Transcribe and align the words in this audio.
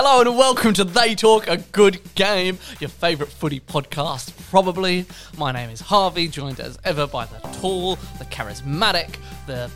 Hello 0.00 0.20
and 0.20 0.38
welcome 0.38 0.72
to 0.74 0.84
They 0.84 1.16
Talk 1.16 1.48
a 1.48 1.56
Good 1.56 1.98
Game, 2.14 2.56
your 2.78 2.88
favourite 2.88 3.32
footy 3.32 3.58
podcast, 3.58 4.32
probably. 4.48 5.04
My 5.36 5.50
name 5.50 5.70
is 5.70 5.80
Harvey, 5.80 6.28
joined 6.28 6.60
as 6.60 6.78
ever 6.84 7.08
by 7.08 7.24
the 7.24 7.40
tall, 7.58 7.96
the 8.20 8.24
charismatic, 8.26 9.16
the 9.48 9.68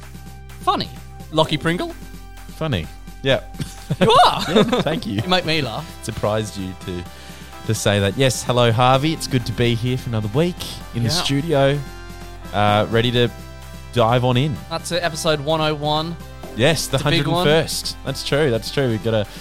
funny 0.61 0.89
Lockie 1.33 1.59
Pringle. 1.59 1.93
Funny. 2.55 2.87
Yeah. 3.25 3.43
You 4.01 4.13
are! 4.27 4.45
Yeah, 4.49 4.63
Thank 4.83 5.09
you. 5.09 5.15
you 5.15 5.29
make 5.29 5.45
me 5.45 5.61
laugh. 5.61 6.05
Surprised 6.05 6.57
you 6.57 6.73
to 6.87 7.05
to 7.67 7.75
say 7.75 7.99
that. 7.99 8.17
Yes, 8.17 8.45
hello 8.45 8.71
Harvey. 8.71 9.13
It's 9.15 9.27
good 9.27 9.45
to 9.47 9.53
be 9.53 9.75
here 9.75 9.99
for 9.99 10.09
another 10.09 10.29
week 10.29 10.55
in 10.95 11.03
Yeah. 11.03 11.09
the 11.09 11.15
studio. 11.15 11.81
Uh, 12.53 12.87
ready 12.91 13.11
to 13.11 13.29
dive 13.93 14.25
on 14.25 14.37
in. 14.37 14.57
That's 14.71 14.93
it, 14.93 15.03
episode 15.03 15.41
101. 15.41 16.17
Yes, 16.55 16.87
the 16.87 16.99
big 16.99 17.27
one. 17.27 17.45
101st. 17.47 17.97
That's 18.05 18.23
true. 18.25 18.51
That's 18.53 18.71
true. 18.71 18.89
We've 18.91 19.03
got 19.03 19.15
you 19.15 19.33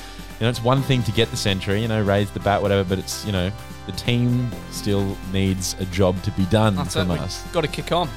know, 0.41 0.49
it's 0.49 0.63
one 0.63 0.81
thing 0.81 1.03
to 1.03 1.11
get 1.11 1.29
the 1.31 1.37
century, 1.37 1.81
you 1.81 1.87
know, 1.87 2.01
raise 2.03 2.29
the 2.31 2.39
bat, 2.39 2.61
whatever, 2.61 2.83
but 2.87 2.99
it's, 2.99 3.25
you 3.25 3.31
know, 3.31 3.51
the 3.85 3.91
team 3.93 4.49
still 4.71 5.17
needs 5.31 5.75
a 5.79 5.85
job 5.85 6.21
to 6.23 6.31
be 6.31 6.45
done 6.45 6.75
That's 6.75 6.95
it, 6.95 6.99
from 6.99 7.09
we've 7.09 7.21
us. 7.21 7.43
got 7.51 7.61
to 7.61 7.67
kick 7.67 7.91
on. 7.91 8.09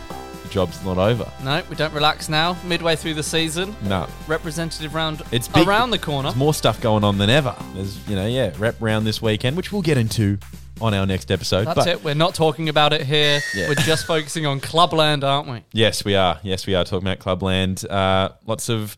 The 0.43 0.49
job's 0.51 0.85
not 0.85 0.99
over. 0.99 1.31
No, 1.43 1.63
we 1.71 1.77
don't 1.77 1.93
relax 1.95 2.29
now. 2.29 2.57
Midway 2.65 2.97
through 2.97 3.15
the 3.15 3.23
season, 3.23 3.75
No. 3.83 4.07
representative 4.27 4.95
round 4.95 5.23
It's 5.33 5.49
big. 5.49 5.67
around 5.67 5.91
the 5.91 5.99
corner. 5.99 6.29
There's 6.29 6.37
more 6.37 6.55
stuff 6.55 6.81
going 6.81 7.03
on 7.05 7.17
than 7.19 7.31
ever. 7.31 7.55
There's, 7.75 8.07
you 8.09 8.15
know, 8.17 8.27
yeah, 8.27 8.53
rep 8.59 8.77
round 8.81 9.07
this 9.07 9.21
weekend, 9.23 9.57
which 9.57 9.73
we'll 9.73 9.83
get 9.83 9.97
into 9.99 10.39
on 10.81 10.93
our 10.93 11.07
next 11.07 11.31
episode. 11.31 11.67
That's 11.67 11.77
but 11.77 11.87
it. 11.87 12.05
We're 12.05 12.15
not 12.15 12.35
talking 12.35 12.69
about 12.69 12.93
it 12.93 13.03
here. 13.03 13.41
Yeah. 13.55 13.69
We're 13.69 13.75
just 13.77 14.07
focusing 14.07 14.45
on 14.45 14.61
Clubland, 14.61 15.25
aren't 15.25 15.49
we? 15.49 15.63
Yes, 15.73 16.05
we 16.05 16.15
are. 16.15 16.39
Yes, 16.43 16.67
we 16.67 16.75
are 16.75 16.85
talking 16.85 17.07
about 17.09 17.21
Clubland. 17.21 17.89
Uh, 17.89 18.31
lots 18.45 18.69
of 18.69 18.97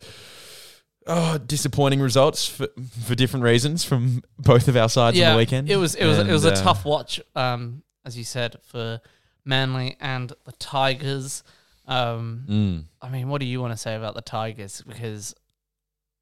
oh, 1.07 1.37
disappointing 1.37 1.99
results 1.99 2.47
for, 2.47 2.67
for 3.03 3.15
different 3.15 3.43
reasons 3.43 3.83
from 3.83 4.23
both 4.37 4.67
of 4.67 4.75
our 4.75 4.89
sides 4.89 5.19
on 5.19 5.31
the 5.31 5.37
weekend. 5.37 5.69
It 5.69 5.77
was 5.77 5.95
it 5.95 6.05
was 6.05 6.19
it 6.19 6.31
was 6.31 6.45
a 6.45 6.51
uh, 6.53 6.55
tough 6.55 6.85
watch, 6.85 7.19
um, 7.35 7.83
as 8.05 8.17
you 8.17 8.23
said, 8.23 8.57
for 8.63 9.01
Manly 9.45 9.97
and 9.99 10.31
the 10.45 10.51
Tigers. 10.53 11.43
Um, 11.87 12.43
mm, 12.47 12.83
I 13.01 13.09
mean, 13.09 13.29
what 13.29 13.39
do 13.39 13.47
you 13.47 13.61
want 13.61 13.73
to 13.73 13.77
say 13.77 13.95
about 13.95 14.13
the 14.15 14.21
Tigers? 14.21 14.83
Because 14.85 15.33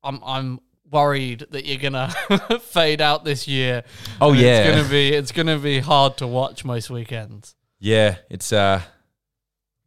I'm 0.03 0.22
I'm 0.23 0.59
worried 0.91 1.45
that 1.50 1.66
you're 1.66 1.78
gonna 1.78 2.13
fade 2.61 3.02
out 3.02 3.25
this 3.25 3.47
year. 3.47 3.83
Oh, 4.22 4.33
yeah. 4.33 4.63
it's 4.63 4.75
gonna 4.75 4.89
be 4.89 5.09
it's 5.09 5.31
gonna 5.31 5.59
be 5.59 5.80
hard 5.80 6.17
to 6.17 6.28
watch 6.28 6.63
most 6.63 6.89
weekends. 6.89 7.56
yeah, 7.80 8.17
it's 8.30 8.53
uh, 8.53 8.81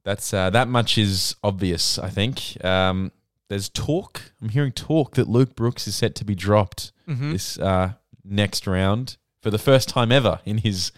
that's 0.04 0.32
uh, 0.34 0.50
that 0.50 0.68
much 0.68 0.98
is 0.98 1.36
obvious. 1.42 1.98
I 1.98 2.10
think 2.10 2.62
um, 2.64 3.12
there's 3.48 3.68
talk. 3.68 4.32
I'm 4.42 4.50
hearing 4.50 4.72
talk 4.72 5.14
that 5.14 5.28
Luke 5.28 5.54
Brooks 5.56 5.86
is 5.88 5.94
set 5.96 6.14
to 6.16 6.24
be 6.24 6.34
dropped 6.34 6.92
Mhm. 7.08 7.32
this 7.32 7.58
uh, 7.58 7.92
next 8.24 8.66
round 8.66 9.16
for 9.42 9.50
the 9.50 9.58
first 9.58 9.88
time 9.88 10.12
ever 10.12 10.40
in 10.44 10.58
his 10.58 10.92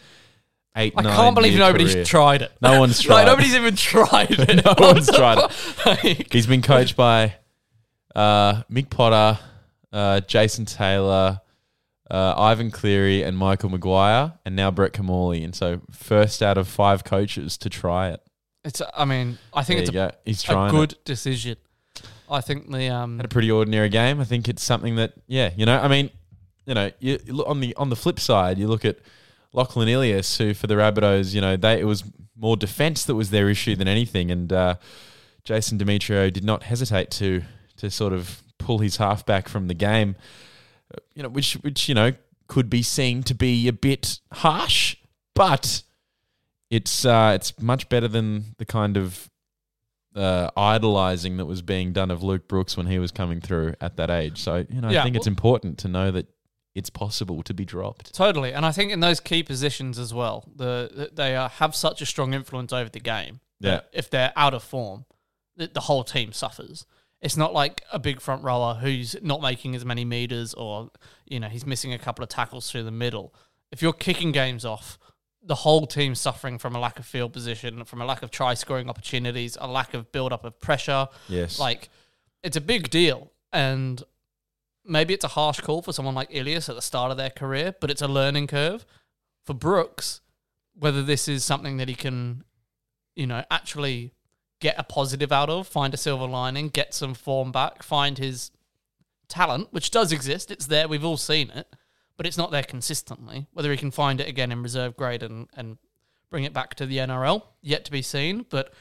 eight. 0.77 0.93
I 0.97 1.03
nine 1.03 1.15
can't 1.17 1.35
believe 1.35 1.59
nobody's 1.59 1.93
career. 1.93 2.05
tried 2.05 2.43
it. 2.43 2.53
No 2.61 2.81
one's 2.81 3.01
tried. 3.03 3.15
Like 3.23 3.27
nobody's 3.27 3.55
even 3.55 3.77
tried 3.77 4.31
it. 4.39 4.65
No 4.65 4.75
one's 4.79 5.11
tried 5.11 5.39
it. 5.39 5.51
Like, 5.87 6.33
He's 6.33 6.47
been 6.47 6.63
coached 6.63 6.97
by 6.97 7.35
uh, 8.15 8.63
Mick 8.65 8.91
Potter, 8.91 9.39
uh, 9.93 10.21
Jason 10.21 10.65
Taylor, 10.65 11.41
uh, 12.11 12.35
Ivan 12.37 12.71
Cleary, 12.73 13.23
and 13.23 13.37
Michael 13.39 13.71
Maguire, 13.71 14.33
and 14.45 14.57
now 14.57 14.71
Brett 14.73 14.93
Kimmorley. 14.93 15.45
And 15.45 15.55
so, 15.55 15.81
first 15.93 16.43
out 16.43 16.59
of 16.59 16.67
five 16.67 17.05
coaches 17.05 17.57
to 17.59 17.71
try 17.71 18.09
it. 18.11 18.21
it's 18.65 18.83
I 18.97 19.05
mean 19.05 19.39
I 19.55 19.63
think 19.63 19.77
There 19.77 19.83
it's 19.83 19.91
a, 19.91 19.93
go. 19.93 20.11
He's 20.25 20.45
a 20.49 20.69
good 20.71 20.93
It. 20.95 21.05
decision. 21.05 21.57
I 22.31 22.41
think 22.41 22.71
the 22.71 22.89
um 22.89 23.17
Had 23.17 23.27
a 23.27 23.29
pretty 23.29 23.51
ordinary 23.51 23.89
game. 23.89 24.21
I 24.21 24.25
think 24.25 24.49
it's 24.49 24.63
something 24.63 24.97
that, 24.97 25.15
yeah, 25.27 25.51
you 25.57 25.67
know, 25.67 25.79
I 25.79 25.89
mean, 25.89 26.11
you 26.67 26.75
know, 26.75 26.91
you, 27.01 27.19
you 27.25 27.33
look 27.33 27.49
on 27.49 27.61
the 27.61 27.75
on 27.77 27.91
the 27.91 27.97
flip 27.97 28.21
side, 28.21 28.59
you 28.59 28.69
look 28.69 28.85
at 28.85 28.99
Lachlan 29.53 29.89
Ilias, 29.89 30.39
who 30.39 30.55
for 30.55 30.67
the 30.67 30.75
Rabbitohs, 30.75 31.35
you 31.35 31.41
know, 31.41 31.57
they 31.57 31.81
it 31.81 31.85
was 31.85 32.05
more 32.37 32.57
defence 32.57 33.05
that 33.05 33.15
was 33.15 33.31
their 33.31 33.51
issue 33.51 33.75
than 33.75 33.89
anything, 33.89 34.31
and 34.31 34.53
uh, 34.53 34.77
Jason 35.45 35.79
Demetriou 35.79 36.33
did 36.33 36.45
not 36.45 36.63
hesitate 36.65 37.11
to 37.13 37.43
to 37.77 37.91
sort 37.91 38.13
of 38.13 38.43
pull 38.59 38.79
his 38.79 38.99
halfback 38.99 39.49
from 39.49 39.67
the 39.67 39.75
game, 39.75 40.15
uh, 40.95 41.01
you 41.15 41.23
know, 41.23 41.29
which 41.29 41.55
which 41.55 41.89
you 41.89 41.95
know 41.95 42.13
could 42.47 42.71
be 42.71 42.83
seen 42.83 43.23
to 43.25 43.35
be 43.35 43.67
a 43.69 43.73
bit 43.73 44.21
harsh, 44.33 44.97
but 45.35 45.83
it's 46.71 47.05
uh, 47.05 47.33
it's 47.35 47.61
much 47.61 47.89
better 47.89 48.07
than 48.09 48.55
the 48.59 48.65
kind 48.65 48.97
of 48.97 49.29
uh, 50.15 50.51
idolizing 50.57 51.37
that 51.37 51.47
was 51.47 51.63
being 51.63 51.93
done 51.93 52.11
of 52.11 52.23
Luke 52.23 52.49
Brooks 52.49 52.77
when 52.77 52.87
he 52.87 52.99
was 52.99 53.13
coming 53.13 53.41
through 53.41 53.75
at 53.81 53.97
that 53.97 54.11
age. 54.11 54.41
So 54.41 54.65
you 54.69 54.81
know, 54.81 54.91
Yeah, 54.91 55.01
I 55.01 55.05
think 55.05 55.17
it's 55.17 55.27
important 55.27 55.79
to 55.79 55.89
know 55.89 56.11
that 56.11 56.27
it's 56.75 56.91
possible 56.91 57.43
to 57.43 57.55
be 57.55 57.65
dropped. 57.65 58.15
Totally, 58.15 58.53
and 58.53 58.65
I 58.65 58.73
think 58.73 58.93
in 58.93 59.01
those 59.01 59.21
key 59.21 59.43
positions 59.43 59.99
as 59.99 60.15
well, 60.15 60.49
the, 60.55 60.91
the 60.93 61.11
they 61.13 61.37
uh, 61.37 61.49
have 61.49 61.75
such 61.75 62.01
a 62.01 62.07
strong 62.07 62.35
influence 62.35 62.73
over 62.73 62.89
the 62.89 63.01
game. 63.01 63.41
that 63.61 63.89
if 63.93 64.09
they're 64.09 64.33
out 64.37 64.55
of 64.55 64.63
form, 64.63 65.05
the, 65.57 65.69
the 65.69 65.81
whole 65.81 66.05
team 66.05 66.33
suffers. 66.33 66.87
It's 67.21 67.37
not 67.37 67.53
like 67.53 67.83
a 67.93 67.99
big 67.99 68.19
front 68.19 68.43
rower 68.43 68.77
who's 68.77 69.15
not 69.23 69.43
making 69.43 69.77
as 69.77 69.85
many 69.85 70.07
meters, 70.07 70.55
or 70.55 70.91
you 71.27 71.39
know 71.39 71.49
he's 71.49 71.67
missing 71.67 71.93
a 71.93 71.99
couple 71.99 72.23
of 72.23 72.31
tackles 72.31 72.71
through 72.71 72.85
the 72.85 72.91
middle. 72.91 73.35
If 73.71 73.83
you're 73.83 73.93
kicking 73.93 74.33
games 74.33 74.65
off, 74.65 74.99
the 75.43 75.55
whole 75.55 75.87
team 75.87 76.15
suffering 76.15 76.59
from 76.59 76.77
a 76.77 76.81
lack 76.81 76.99
of 76.99 77.07
field 77.07 77.33
position, 77.33 77.85
from 77.85 78.01
a 78.01 78.05
lack 78.05 78.23
of 78.23 78.31
try 78.31 78.55
scoring 78.55 78.89
opportunities, 78.89 79.57
a 79.61 79.67
lack 79.67 79.95
of 79.95 80.13
build 80.13 80.33
up 80.33 80.45
of 80.45 80.61
pressure. 80.61 81.09
Yes, 81.29 81.59
Like, 81.59 81.89
it's 82.43 82.57
a 82.57 82.61
big 82.61 82.91
deal. 82.91 83.31
And 83.53 84.03
maybe 84.85 85.15
it's 85.15 85.25
a 85.25 85.29
harsh 85.29 85.61
call 85.61 85.83
for 85.83 85.93
someone 85.93 86.15
like 86.15 86.29
Ilias 86.31 86.69
at 86.69 86.77
the 86.77 86.83
start 86.83 87.11
of 87.11 87.17
their 87.17 87.31
career, 87.31 87.75
but 87.81 87.91
it's 87.91 88.03
a 88.03 88.09
learning 88.09 88.47
curve. 88.49 88.85
For 89.45 89.55
Brooks, 89.55 90.21
whether 90.79 91.03
this 91.03 91.27
is 91.27 91.43
something 91.45 91.79
that 91.79 91.89
he 91.89 91.95
can, 91.95 92.45
you 93.17 93.27
know, 93.27 93.45
actually 93.51 94.13
get 94.61 94.75
a 94.79 94.85
positive 94.85 95.33
out 95.33 95.49
of, 95.49 95.67
find 95.67 95.95
a 95.95 95.97
silver 95.97 96.27
lining, 96.27 96.69
get 96.69 96.93
some 96.95 97.15
form 97.15 97.51
back, 97.51 97.83
find 97.83 98.19
his 98.19 98.51
talent, 99.29 99.69
which 99.73 99.91
does 99.91 100.13
exist. 100.13 100.51
It's 100.51 100.67
there. 100.67 100.87
We've 100.87 101.05
all 101.05 101.17
seen 101.17 101.51
it, 101.51 101.75
but 102.21 102.27
it's 102.27 102.37
not 102.37 102.51
there 102.51 102.63
consistently. 102.63 103.47
Whether 103.55 103.71
he 103.71 103.79
can 103.79 103.91
find 103.91 104.21
it 104.21 104.29
again 104.29 104.53
in 104.53 104.63
reserve 104.63 104.95
grade 104.95 105.23
and, 105.23 105.49
and 105.57 105.79
bring 106.29 106.45
it 106.45 106.53
back 106.53 106.75
to 106.75 106.85
the 106.85 106.99
NRL, 106.99 107.45
yet 107.63 107.87
to 107.87 107.91
be 107.91 108.03
seen. 108.03 108.45
But 108.51 108.75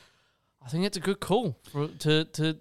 I 0.61 0.67
think 0.67 0.83
it's 0.83 0.97
a 0.97 1.00
good 1.00 1.22
call 1.22 1.57
for, 1.72 1.88
to 1.88 2.25
to 2.25 2.57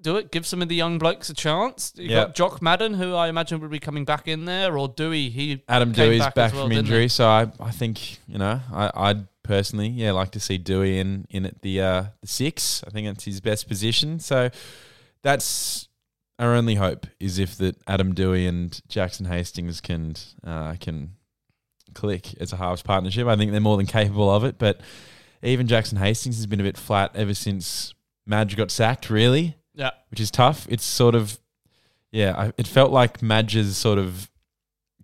do 0.00 0.14
it. 0.18 0.30
Give 0.30 0.46
some 0.46 0.62
of 0.62 0.68
the 0.68 0.76
young 0.76 0.98
blokes 0.98 1.30
a 1.30 1.34
chance. 1.34 1.92
You 1.96 2.10
Yeah. 2.10 2.26
got 2.26 2.36
Jock 2.36 2.62
Madden, 2.62 2.94
who 2.94 3.12
I 3.16 3.26
imagine 3.26 3.58
would 3.60 3.72
be 3.72 3.80
coming 3.80 4.04
back 4.04 4.28
in 4.28 4.44
there, 4.44 4.78
or 4.78 4.88
Doueihi. 4.88 5.32
He 5.32 5.64
Adam 5.68 5.92
Doueihi's 5.92 6.20
back, 6.20 6.36
back, 6.36 6.52
well, 6.52 6.68
from 6.68 6.72
injury, 6.78 7.08
so 7.08 7.26
I, 7.26 7.50
I 7.58 7.72
think 7.72 8.20
you 8.28 8.38
know 8.38 8.60
I, 8.72 8.92
I'd 8.94 9.26
personally 9.42 9.88
yeah 9.88 10.12
like 10.12 10.30
to 10.30 10.38
see 10.38 10.60
Doueihi 10.60 10.98
in 10.98 11.26
in 11.28 11.44
at 11.44 11.60
the 11.62 11.80
uh, 11.80 12.04
the 12.20 12.28
six. 12.28 12.84
I 12.86 12.90
think 12.90 13.08
it's 13.08 13.24
his 13.24 13.40
best 13.40 13.66
position. 13.66 14.20
So 14.20 14.50
that's 15.22 15.88
our 16.40 16.54
only 16.54 16.74
hope 16.74 17.06
is 17.20 17.38
if 17.38 17.56
that 17.58 17.76
Adam 17.86 18.14
Doueihi 18.14 18.48
and 18.48 18.80
Jackson 18.88 19.26
Hastings 19.26 19.80
can 19.80 20.14
uh, 20.42 20.74
can 20.80 21.12
click 21.94 22.34
as 22.40 22.52
a 22.52 22.56
halves 22.56 22.82
partnership. 22.82 23.26
I 23.26 23.36
think 23.36 23.52
they're 23.52 23.60
more 23.60 23.76
than 23.76 23.86
capable 23.86 24.30
of 24.30 24.42
it. 24.44 24.58
But 24.58 24.80
even 25.42 25.66
Jackson 25.66 25.98
Hastings 25.98 26.36
has 26.36 26.46
been 26.46 26.60
a 26.60 26.64
bit 26.64 26.78
flat 26.78 27.12
ever 27.14 27.34
since 27.34 27.94
Madge 28.26 28.56
got 28.56 28.70
sacked. 28.70 29.10
Really, 29.10 29.56
Yeah, 29.74 29.90
which 30.10 30.18
is 30.18 30.30
tough. 30.30 30.66
It's 30.70 30.84
sort 30.84 31.14
of, 31.14 31.38
yeah, 32.10 32.34
I, 32.36 32.52
it 32.56 32.66
felt 32.66 32.90
like 32.90 33.22
Madge's 33.22 33.76
sort 33.76 33.98
of 33.98 34.30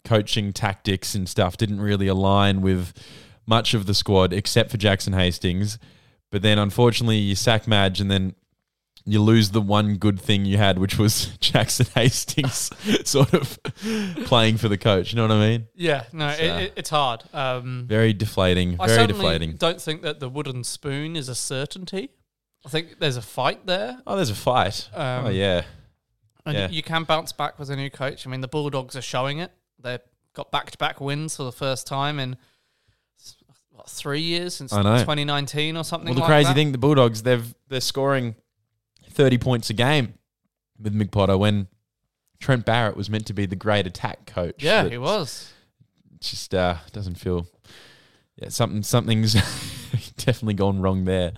coaching 0.04 0.54
tactics 0.54 1.14
and 1.14 1.28
stuff 1.28 1.58
didn't 1.58 1.80
really 1.80 2.06
align 2.06 2.62
with 2.62 2.94
much 3.46 3.74
of 3.74 3.86
the 3.86 3.94
squad 3.94 4.32
except 4.32 4.70
for 4.70 4.78
Jackson 4.78 5.12
Hastings. 5.12 5.78
But 6.30 6.40
then 6.40 6.58
unfortunately, 6.58 7.18
you 7.18 7.34
sack 7.34 7.68
Madge 7.68 8.00
and 8.00 8.10
then 8.10 8.34
you 9.08 9.22
lose 9.22 9.50
the 9.50 9.60
one 9.60 9.96
good 9.96 10.20
thing 10.20 10.44
you 10.44 10.56
had, 10.58 10.78
which 10.78 10.98
was 10.98 11.26
Jackson 11.40 11.86
Hastings 11.94 12.70
sort 13.08 13.32
of 13.34 13.58
playing 14.24 14.56
for 14.56 14.68
the 14.68 14.76
coach. 14.76 15.12
You 15.12 15.16
know 15.16 15.22
what 15.22 15.30
I 15.32 15.38
mean? 15.48 15.68
yeah. 15.74 16.04
No, 16.12 16.32
So- 16.32 16.42
it, 16.42 16.62
it, 16.64 16.72
it's 16.76 16.90
hard. 16.90 17.22
Um, 17.32 17.84
Very 17.88 18.12
deflating. 18.12 18.76
I 18.80 18.86
Very 18.88 19.06
deflating. 19.06 19.52
don't 19.56 19.80
think 19.80 20.02
that 20.02 20.18
the 20.20 20.28
wooden 20.28 20.64
spoon 20.64 21.14
is 21.16 21.28
a 21.28 21.34
certainty. 21.36 22.10
I 22.64 22.68
think 22.68 22.98
there's 22.98 23.16
a 23.16 23.22
fight 23.22 23.64
there. 23.66 24.00
Oh, 24.06 24.16
there's 24.16 24.30
a 24.30 24.34
fight. 24.34 24.88
Um, 24.92 25.26
oh, 25.26 25.28
yeah. 25.30 25.62
And 26.44 26.56
Yeah. 26.56 26.68
you 26.68 26.82
can 26.82 27.04
bounce 27.04 27.30
back 27.32 27.58
with 27.60 27.70
a 27.70 27.76
new 27.76 27.90
coach. 27.90 28.26
I 28.26 28.30
mean, 28.30 28.40
the 28.40 28.48
Bulldogs 28.48 28.96
are 28.96 29.02
showing 29.02 29.38
it. 29.38 29.52
They've 29.80 30.00
got 30.34 30.50
back 30.50 30.72
to 30.72 30.78
back 30.78 31.00
wins 31.00 31.36
for 31.36 31.44
the 31.44 31.52
first 31.52 31.86
time 31.86 32.18
in 32.18 32.36
what, 33.70 33.88
three 33.88 34.20
years 34.20 34.54
since 34.54 34.72
2019 34.72 35.76
or 35.76 35.84
something. 35.84 36.06
Well, 36.06 36.14
the 36.14 36.20
like 36.22 36.28
crazy 36.28 36.48
that. 36.48 36.54
thing, 36.54 36.72
the 36.72 36.78
Bulldogs, 36.78 37.22
they've 37.22 37.54
they're 37.68 37.80
scoring 37.80 38.34
thirty 39.16 39.38
points 39.38 39.68
a 39.70 39.74
game 39.74 40.14
with 40.80 40.94
Mick 40.94 41.10
Potter 41.10 41.36
when 41.36 41.66
Trent 42.38 42.64
Barrett 42.64 42.96
was 42.96 43.10
meant 43.10 43.26
to 43.26 43.32
be 43.32 43.46
the 43.46 43.56
great 43.56 43.86
attack 43.86 44.26
coach. 44.26 44.62
yeah, 44.62 44.88
he 44.88 44.98
was. 44.98 45.52
Just 46.20 46.54
uh, 46.54 46.76
doesn't 46.92 47.16
feel. 47.16 47.46
Yeah, 48.36 48.50
something 48.50 48.82
something's 48.82 49.32
definitely 50.16 50.54
gone 50.54 50.80
wrong 50.80 51.04
there 51.04 51.32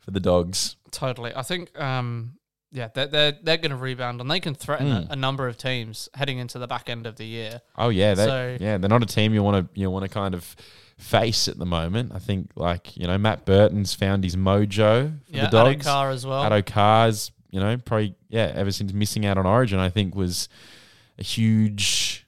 for 0.00 0.10
the 0.10 0.20
dogs. 0.20 0.76
Totally. 0.90 1.32
I 1.34 1.42
think, 1.42 1.78
um, 1.78 2.32
yeah, 2.72 2.88
they're 2.94 3.06
they're, 3.06 3.32
they're 3.42 3.56
going 3.58 3.70
to 3.70 3.76
rebound 3.76 4.20
and 4.20 4.30
they 4.30 4.40
can 4.40 4.54
threaten 4.54 4.86
Mm. 4.86 5.10
a, 5.10 5.12
a 5.12 5.16
number 5.16 5.46
of 5.48 5.56
teams 5.58 6.08
heading 6.14 6.38
into 6.38 6.58
the 6.58 6.66
back 6.66 6.88
end 6.88 7.06
of 7.06 7.16
the 7.16 7.26
year. 7.26 7.60
Oh 7.76 7.90
yeah, 7.90 8.14
they, 8.14 8.26
So- 8.26 8.56
yeah, 8.60 8.78
they're 8.78 8.88
not 8.88 9.02
a 9.02 9.06
team 9.06 9.34
you 9.34 9.42
want 9.42 9.72
to 9.74 9.80
you 9.80 9.90
want 9.90 10.04
to 10.04 10.08
kind 10.08 10.34
of 10.34 10.56
face 11.00 11.48
at 11.48 11.58
the 11.58 11.66
moment. 11.66 12.12
I 12.14 12.18
think 12.18 12.50
like 12.56 12.96
you 12.96 13.06
know 13.06 13.18
Matt 13.18 13.44
Burton's 13.44 13.94
found 13.94 14.22
his 14.24 14.36
mojo 14.36 15.12
for 15.26 15.32
yeah, 15.36 15.44
the 15.46 15.50
dogs. 15.50 15.84
Addo 15.84 15.84
Carr 15.84 16.10
as 16.10 16.26
well. 16.26 16.44
Addo 16.44 16.64
Carr's, 16.64 17.32
you 17.50 17.58
know, 17.60 17.76
probably 17.78 18.14
yeah, 18.28 18.52
ever 18.54 18.70
since 18.70 18.92
missing 18.92 19.26
out 19.26 19.38
on 19.38 19.46
Origin, 19.46 19.78
I 19.78 19.88
think 19.90 20.14
was 20.14 20.48
a 21.18 21.22
huge, 21.24 22.26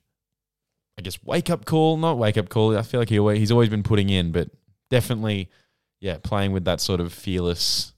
I 0.99 1.03
guess, 1.03 1.23
wake 1.25 1.51
up 1.51 1.65
call. 1.65 1.97
Not 1.97 2.19
wake 2.19 2.37
up 2.39 2.49
call. 2.49 2.77
I 2.77 2.83
feel 2.83 3.01
like 3.01 3.09
he 3.09 3.19
always, 3.19 3.39
he's 3.39 3.53
always 3.53 3.69
been 3.69 3.83
putting 3.83 4.09
in, 4.09 4.33
but 4.33 4.49
definitely, 4.91 5.51
yeah, 6.01 6.19
playing 6.23 6.53
with 6.53 6.65
that 6.65 6.81
sort 6.81 7.01
of 7.01 7.13
fearless, 7.13 7.93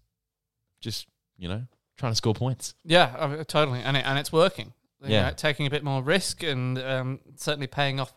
just 0.80 1.06
you 1.38 1.48
know, 1.48 1.62
trying 1.96 2.12
to 2.12 2.16
score 2.16 2.34
points. 2.34 2.74
Yeah, 2.84 3.42
totally, 3.46 3.80
and 3.80 3.96
it, 3.96 4.04
and 4.06 4.18
it's 4.18 4.32
working. 4.32 4.72
You 5.02 5.10
Yeah. 5.10 5.28
know, 5.28 5.34
taking 5.36 5.66
a 5.66 5.70
bit 5.70 5.84
more 5.84 6.02
risk 6.02 6.42
and 6.42 6.78
um, 6.78 7.20
certainly 7.36 7.66
paying 7.66 8.00
off 8.00 8.14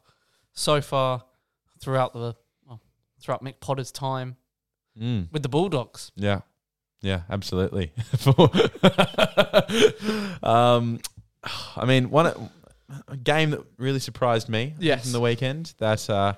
so 0.54 0.80
far 0.82 1.24
throughout 1.82 2.14
the 2.14 2.34
throughout 3.22 3.44
Mick 3.44 3.60
Potter's 3.60 3.92
time 3.92 4.38
Mm. 5.00 5.32
with 5.32 5.44
the 5.44 5.50
Bulldogs. 5.50 6.12
Yeah. 6.16 6.42
Yeah, 7.02 7.22
absolutely. 7.30 7.92
um, 10.44 11.00
I 11.76 11.86
mean, 11.86 12.10
one 12.10 12.50
a 13.08 13.18
game 13.18 13.52
that 13.52 13.62
really 13.78 14.00
surprised 14.00 14.50
me 14.50 14.74
Yes. 14.80 15.06
in 15.06 15.12
the 15.12 15.20
weekend 15.22 15.74
that 15.78 16.10
uh, 16.10 16.34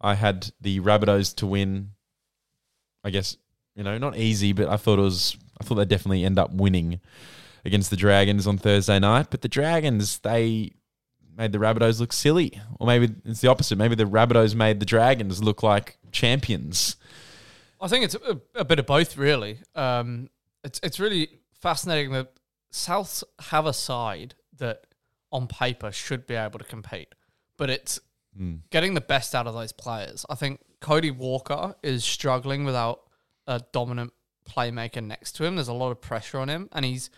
I 0.00 0.14
had 0.14 0.50
the 0.60 0.80
Rabbitohs 0.80 1.34
to 1.36 1.46
win. 1.46 1.90
I 3.04 3.10
guess 3.10 3.36
you 3.74 3.84
know 3.84 3.98
not 3.98 4.16
easy, 4.16 4.52
but 4.52 4.68
I 4.68 4.76
thought 4.76 4.98
it 4.98 5.02
was. 5.02 5.36
I 5.60 5.64
thought 5.64 5.74
they'd 5.76 5.88
definitely 5.88 6.24
end 6.24 6.38
up 6.38 6.52
winning 6.52 7.00
against 7.64 7.90
the 7.90 7.96
Dragons 7.96 8.46
on 8.46 8.58
Thursday 8.58 8.98
night. 8.98 9.26
But 9.30 9.42
the 9.42 9.48
Dragons 9.48 10.18
they 10.20 10.72
made 11.38 11.52
the 11.52 11.58
Rabbitohs 11.58 12.00
look 12.00 12.12
silly, 12.12 12.60
or 12.78 12.86
maybe 12.86 13.14
it's 13.24 13.40
the 13.40 13.48
opposite. 13.48 13.78
Maybe 13.78 13.94
the 13.94 14.04
Rabbitohs 14.04 14.54
made 14.54 14.80
the 14.80 14.86
Dragons 14.86 15.42
look 15.42 15.62
like 15.62 15.96
champions. 16.12 16.96
I 17.80 17.88
think 17.88 18.04
it's 18.04 18.16
a, 18.16 18.40
a 18.56 18.64
bit 18.64 18.78
of 18.80 18.86
both, 18.86 19.16
really. 19.16 19.60
Um, 19.74 20.28
it's 20.64 20.80
it's 20.82 20.98
really 21.00 21.28
fascinating 21.62 22.12
that 22.12 22.32
Souths 22.72 23.22
have 23.38 23.64
a 23.66 23.72
side 23.72 24.34
that, 24.58 24.82
on 25.32 25.46
paper, 25.46 25.92
should 25.92 26.26
be 26.26 26.34
able 26.34 26.58
to 26.58 26.64
compete, 26.64 27.14
but 27.56 27.70
it's 27.70 28.00
Mm. 28.38 28.60
getting 28.70 28.94
the 28.94 29.00
best 29.00 29.34
out 29.34 29.48
of 29.48 29.54
those 29.54 29.72
players. 29.72 30.24
I 30.30 30.36
think 30.36 30.60
Cody 30.80 31.10
Walker 31.10 31.74
is 31.82 32.04
struggling 32.04 32.64
without 32.64 33.00
a 33.48 33.60
dominant 33.72 34.12
playmaker 34.48 35.02
next 35.02 35.32
to 35.36 35.44
him. 35.44 35.56
There's 35.56 35.66
a 35.66 35.72
lot 35.72 35.90
of 35.90 36.00
pressure 36.00 36.38
on 36.38 36.48
him, 36.48 36.68
and 36.70 36.84
he's 36.84 37.10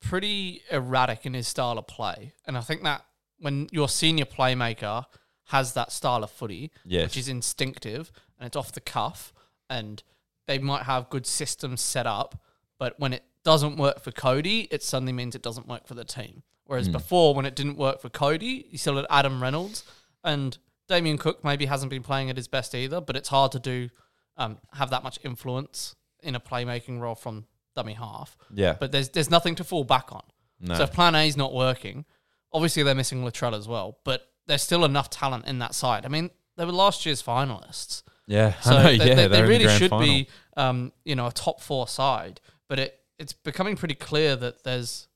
pretty 0.00 0.62
erratic 0.70 1.24
in 1.24 1.32
his 1.34 1.48
style 1.48 1.78
of 1.78 1.86
play. 1.86 2.34
And 2.46 2.58
I 2.58 2.60
think 2.60 2.82
that 2.82 3.04
when 3.38 3.68
your 3.70 3.88
senior 3.88 4.24
playmaker 4.24 5.04
has 5.46 5.72
that 5.74 5.92
style 5.92 6.22
of 6.24 6.30
footy, 6.30 6.70
Yes. 6.84 7.04
which 7.06 7.16
is 7.16 7.28
instinctive 7.28 8.10
and 8.38 8.46
it's 8.46 8.56
off 8.56 8.72
the 8.72 8.80
cuff, 8.80 9.32
and 9.70 10.02
they 10.46 10.58
might 10.58 10.82
have 10.84 11.10
good 11.10 11.26
systems 11.26 11.80
set 11.80 12.06
up, 12.06 12.42
but 12.78 12.98
when 12.98 13.12
it 13.12 13.24
doesn't 13.44 13.76
work 13.76 14.00
for 14.00 14.10
Cody, 14.12 14.68
it 14.70 14.82
suddenly 14.82 15.12
means 15.12 15.34
it 15.34 15.42
doesn't 15.42 15.66
work 15.68 15.86
for 15.86 15.94
the 15.94 16.04
team. 16.04 16.42
Whereas 16.66 16.88
before, 16.88 17.34
when 17.34 17.46
it 17.46 17.54
didn't 17.56 17.78
work 17.78 18.00
for 18.02 18.10
Cody, 18.10 18.66
you 18.70 18.76
still 18.76 18.96
had 18.96 19.06
Adam 19.08 19.42
Reynolds 19.42 19.84
and 20.22 20.58
Damien 20.86 21.16
Cook. 21.16 21.42
Maybe 21.42 21.64
hasn't 21.64 21.88
been 21.88 22.02
playing 22.02 22.28
at 22.28 22.36
his 22.36 22.46
best 22.46 22.74
either, 22.74 23.00
but 23.00 23.16
it's 23.16 23.30
hard 23.30 23.52
to 23.52 23.58
do 23.58 23.88
um, 24.36 24.58
have 24.74 24.90
that 24.90 25.02
much 25.02 25.18
influence 25.24 25.94
in 26.22 26.34
a 26.34 26.40
playmaking 26.40 27.00
role 27.00 27.14
from 27.14 27.46
dummy 27.74 27.94
half. 27.94 28.36
Yeah. 28.52 28.76
But 28.78 28.92
there's 28.92 29.08
there's 29.08 29.30
nothing 29.30 29.54
to 29.54 29.64
fall 29.64 29.84
back 29.84 30.12
on. 30.12 30.22
No. 30.60 30.74
So 30.74 30.82
if 30.82 30.92
Plan 30.92 31.14
A 31.14 31.26
is 31.26 31.38
not 31.38 31.54
working, 31.54 32.04
obviously 32.52 32.82
they're 32.82 32.94
missing 32.94 33.24
Latrell 33.24 33.56
as 33.56 33.68
well. 33.68 33.98
But 34.04 34.28
there's 34.46 34.62
still 34.62 34.84
enough 34.84 35.10
talent 35.10 35.46
in 35.46 35.58
that 35.60 35.74
side. 35.74 36.04
I 36.04 36.08
mean, 36.08 36.30
they 36.56 36.64
were 36.64 36.72
last 36.72 37.06
year's 37.06 37.22
finalists. 37.22 38.02
Yeah, 38.26 38.54
So 38.60 38.72
know, 38.72 38.82
they, 38.82 38.92
yeah, 38.96 39.14
they, 39.14 39.26
they 39.28 39.38
in 39.38 39.44
the 39.44 39.48
really 39.48 39.68
should 39.68 39.90
final. 39.90 40.06
be, 40.06 40.28
um, 40.56 40.92
you 41.04 41.14
know, 41.14 41.26
a 41.26 41.32
top 41.32 41.60
four 41.62 41.88
side. 41.88 42.40
But 42.68 42.78
it 42.78 43.00
it's 43.18 43.32
becoming 43.32 43.76
pretty 43.76 43.94
clear 43.94 44.36
that 44.36 44.64
there's 44.64 45.08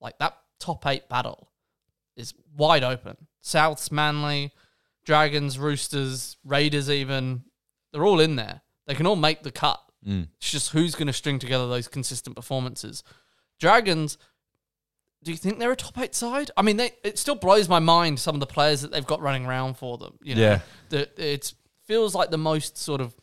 like 0.00 0.18
that 0.18 0.36
top 0.58 0.84
eight 0.86 1.08
battle 1.08 1.50
is 2.16 2.34
wide 2.56 2.82
open. 2.82 3.16
Souths, 3.42 3.92
Manly, 3.92 4.52
Dragons, 5.04 5.58
Roosters, 5.58 6.36
Raiders, 6.44 6.90
even 6.90 7.44
they're 7.92 8.04
all 8.04 8.20
in 8.20 8.36
there. 8.36 8.62
They 8.86 8.94
can 8.94 9.06
all 9.06 9.16
make 9.16 9.42
the 9.42 9.52
cut. 9.52 9.80
Mm. 10.06 10.28
It's 10.38 10.50
just 10.50 10.70
who's 10.72 10.94
going 10.94 11.06
to 11.06 11.12
string 11.12 11.38
together 11.38 11.68
those 11.68 11.88
consistent 11.88 12.36
performances. 12.36 13.02
Dragons. 13.60 14.18
Do 15.22 15.30
you 15.32 15.36
think 15.36 15.58
they're 15.58 15.72
a 15.72 15.76
top 15.76 15.98
eight 15.98 16.14
side? 16.14 16.50
I 16.56 16.62
mean, 16.62 16.76
they, 16.76 16.92
it 17.02 17.18
still 17.18 17.34
blows 17.34 17.68
my 17.68 17.78
mind 17.80 18.20
some 18.20 18.34
of 18.36 18.40
the 18.40 18.46
players 18.46 18.82
that 18.82 18.92
they've 18.92 19.06
got 19.06 19.20
running 19.20 19.44
around 19.46 19.76
for 19.76 19.98
them. 19.98 20.18
You 20.22 20.34
know, 20.36 20.40
Yeah. 20.42 20.60
that 20.90 21.18
it 21.18 21.52
feels 21.86 22.14
like 22.14 22.30
the 22.30 22.38
most 22.38 22.78
sort 22.78 23.00
of 23.00 23.14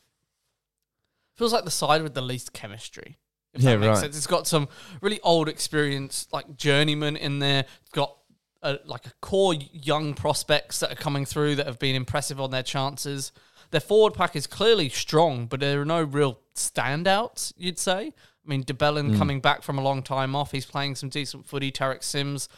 feels 1.36 1.54
like 1.54 1.63
the 1.66 1.72
side 1.72 2.04
with 2.04 2.13
the 2.13 2.22
least 2.22 2.54
chemistry. 2.54 3.18
If 3.54 3.62
Yeah, 3.62 3.72
that 3.72 3.78
makes 3.80 3.88
right. 3.90 3.98
sense. 4.00 4.18
It's 4.18 4.28
got 4.28 4.48
some 4.48 4.68
really 5.01 5.19
old 5.22 5.48
experience, 5.48 6.28
like 6.31 6.57
journeyman 6.57 7.16
in 7.16 7.40
there. 7.40 7.66
It's 7.81 7.90
got 7.92 8.18
a, 8.62 8.80
like 8.86 9.06
a 9.06 9.12
core 9.22 9.54
young 9.54 10.13
prospects 10.13 10.80
that 10.80 10.92
are 10.92 10.95
coming 10.95 11.25
through 11.25 11.56
that 11.56 11.68
have 11.68 11.80
been 11.80 11.95
impressive 11.95 12.40
on 12.42 12.51
their 12.51 12.63
chances. 12.63 13.31
Their 13.72 13.81
forward 13.81 14.13
pack 14.13 14.36
is 14.36 14.45
clearly 14.48 14.90
strong, 14.90 15.45
but 15.48 15.60
there 15.60 15.81
are 15.81 15.86
no 15.86 16.01
real 16.04 16.40
standouts. 16.56 17.54
You'd 17.57 17.80
say. 17.80 18.13
I 18.45 18.50
mean, 18.50 18.62
De 18.63 18.74
Belin 18.74 19.12
Hmm. 19.12 19.18
coming 19.18 19.40
back 19.40 19.62
from 19.63 19.78
a 19.78 19.81
long 19.81 20.04
time 20.04 20.36
off, 20.36 20.51
he's 20.51 20.66
playing 20.66 20.95
some 20.95 21.10
decent 21.10 21.45
footy. 21.45 21.72
Tariq 21.72 22.04
Sims, 22.04 22.50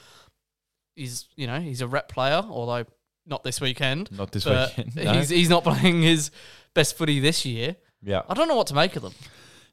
he's 0.96 1.28
you 1.36 1.48
know 1.48 1.60
he's 1.60 1.82
a 1.82 1.88
rep 1.88 2.10
player, 2.10 2.44
although 2.48 2.86
not 3.26 3.44
this 3.44 3.60
weekend. 3.62 4.12
Not 4.12 4.32
this 4.32 4.46
weekend. 4.46 4.96
no. 4.96 5.14
He's 5.14 5.30
he's 5.30 5.50
not 5.50 5.64
playing 5.64 6.02
his 6.02 6.32
best 6.74 6.98
footy 6.98 7.20
this 7.20 7.46
year. 7.46 7.76
yeah. 8.02 8.22
I 8.28 8.34
don't 8.34 8.48
know 8.48 8.56
what 8.56 8.68
to 8.68 8.74
make 8.76 8.96
of 8.96 9.02
them. 9.02 9.14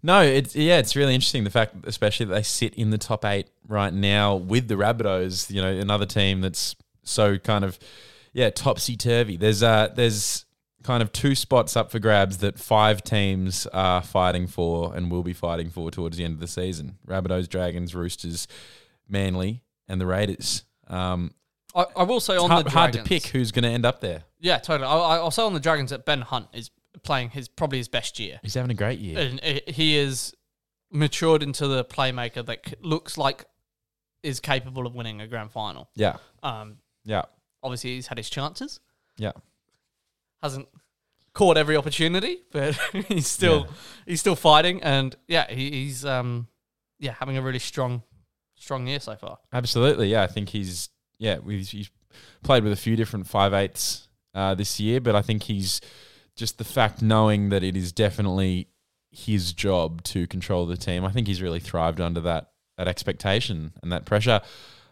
No, 0.02 0.20
it's 0.20 0.56
yeah, 0.56 0.78
it's 0.78 0.96
really 0.96 1.14
interesting 1.14 1.44
the 1.44 1.50
fact, 1.50 1.76
especially 1.84 2.26
that 2.26 2.34
they 2.34 2.42
sit 2.42 2.74
in 2.74 2.90
the 2.90 2.98
top 2.98 3.24
eight 3.24 3.48
right 3.68 3.92
now 3.92 4.34
with 4.34 4.66
the 4.68 4.74
Rabbitohs. 4.74 5.48
You 5.50 5.62
know, 5.62 5.68
another 5.70 6.06
team 6.06 6.40
that's 6.40 6.74
so 7.04 7.38
kind 7.38 7.64
of 7.64 7.78
yeah 8.32 8.50
topsy 8.50 8.96
turvy. 8.96 9.36
There's 9.36 9.62
uh 9.62 9.88
there's 9.94 10.44
kind 10.82 11.02
of 11.02 11.12
two 11.12 11.34
spots 11.34 11.76
up 11.76 11.90
for 11.90 11.98
grabs 11.98 12.38
that 12.38 12.58
five 12.58 13.02
teams 13.02 13.66
are 13.68 14.02
fighting 14.02 14.46
for 14.46 14.94
and 14.94 15.10
will 15.10 15.22
be 15.22 15.32
fighting 15.32 15.70
for 15.70 15.90
towards 15.90 16.16
the 16.16 16.24
end 16.24 16.34
of 16.34 16.40
the 16.40 16.46
season. 16.48 16.98
Rabbitohs, 17.06 17.48
Dragons, 17.48 17.94
Roosters, 17.94 18.46
Manly, 19.08 19.62
and 19.88 20.00
the 20.00 20.06
Raiders. 20.06 20.64
Um, 20.88 21.34
I, 21.74 21.86
I 21.96 22.02
will 22.02 22.20
say 22.20 22.36
on 22.36 22.50
hard, 22.50 22.66
the 22.66 22.70
hard 22.70 22.92
to 22.94 23.02
pick 23.02 23.26
who's 23.28 23.50
going 23.52 23.62
to 23.64 23.68
end 23.70 23.86
up 23.86 24.00
there. 24.00 24.24
Yeah, 24.40 24.58
totally. 24.58 24.88
I, 24.88 24.94
I- 24.96 25.16
I'll 25.16 25.30
say 25.30 25.42
on 25.42 25.54
the 25.54 25.60
Dragons 25.60 25.90
that 25.90 26.04
Ben 26.04 26.20
Hunt 26.22 26.48
is 26.52 26.70
playing 27.02 27.30
his 27.30 27.48
probably 27.48 27.78
his 27.78 27.88
best 27.88 28.18
year, 28.18 28.38
He's 28.42 28.54
having 28.54 28.70
a 28.70 28.74
great 28.74 28.98
year. 28.98 29.18
and 29.18 29.40
he 29.66 29.96
is 29.96 30.34
matured 30.90 31.42
into 31.42 31.66
the 31.66 31.84
playmaker 31.84 32.44
that 32.44 32.74
looks 32.84 33.16
like 33.16 33.46
is 34.22 34.38
capable 34.40 34.86
of 34.86 34.94
winning 34.94 35.20
a 35.20 35.26
grand 35.26 35.50
final. 35.50 35.88
Yeah, 35.96 36.16
Um, 36.42 36.76
yeah, 37.04 37.22
obviously 37.62 37.94
he's 37.94 38.06
had 38.08 38.18
his 38.18 38.28
chances, 38.28 38.78
yeah. 39.16 39.32
Hasn't 40.42 40.68
caught 41.34 41.56
every 41.56 41.76
opportunity, 41.76 42.38
but 42.50 42.74
he's 43.08 43.26
still 43.28 43.66
Yeah. 43.68 43.74
he's 44.06 44.20
still 44.20 44.36
fighting, 44.36 44.82
and 44.82 45.14
yeah, 45.28 45.46
he, 45.50 45.70
he's 45.70 46.04
um 46.04 46.48
yeah 46.98 47.14
having 47.18 47.36
a 47.36 47.42
really 47.42 47.58
strong 47.58 48.02
strong 48.56 48.86
year 48.86 49.00
so 49.00 49.16
far. 49.16 49.38
Absolutely, 49.52 50.08
yeah. 50.08 50.22
I 50.22 50.26
think 50.26 50.50
he's 50.50 50.88
yeah. 51.18 51.38
He's, 51.46 51.70
he's 51.70 51.90
played 52.42 52.64
with 52.64 52.72
a 52.72 52.76
few 52.76 52.96
different 52.96 53.26
five 53.26 53.52
eights 53.54 54.08
uh, 54.34 54.54
this 54.54 54.78
year, 54.80 55.00
but 55.00 55.14
I 55.14 55.22
think 55.22 55.44
he's 55.44 55.80
just 56.36 56.58
the 56.58 56.64
fact 56.64 57.02
knowing 57.02 57.50
that 57.50 57.62
it 57.62 57.76
is 57.76 57.92
definitely 57.92 58.68
his 59.10 59.52
job 59.52 60.02
to 60.04 60.26
control 60.26 60.64
the 60.66 60.76
team. 60.76 61.04
I 61.04 61.10
think 61.12 61.26
he's 61.26 61.42
really 61.42 61.60
thrived 61.60 62.00
under 62.00 62.20
that 62.22 62.50
that 62.78 62.88
expectation 62.88 63.72
and 63.82 63.92
that 63.92 64.04
pressure. 64.06 64.40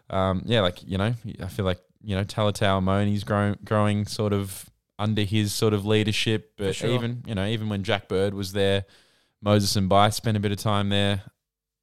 Um, 0.09 0.43
yeah, 0.45 0.61
like 0.61 0.81
you 0.85 0.97
know, 0.97 1.13
I 1.41 1.47
feel 1.47 1.65
like 1.65 1.79
you 2.03 2.15
know 2.15 2.23
Talatau 2.23 2.77
Amone's 2.79 3.23
growing 3.23 3.57
growing 3.63 4.05
sort 4.05 4.33
of 4.33 4.65
under 4.99 5.23
his 5.23 5.53
sort 5.53 5.73
of 5.73 5.85
leadership. 5.85 6.53
But 6.57 6.75
sure. 6.75 6.89
even 6.89 7.23
you 7.25 7.35
know, 7.35 7.45
even 7.45 7.69
when 7.69 7.83
Jack 7.83 8.07
Bird 8.07 8.33
was 8.33 8.53
there, 8.53 8.85
Moses 9.41 9.75
Mbye's 9.75 10.15
spent 10.15 10.37
a 10.37 10.39
bit 10.39 10.51
of 10.51 10.57
time 10.57 10.89
there. 10.89 11.23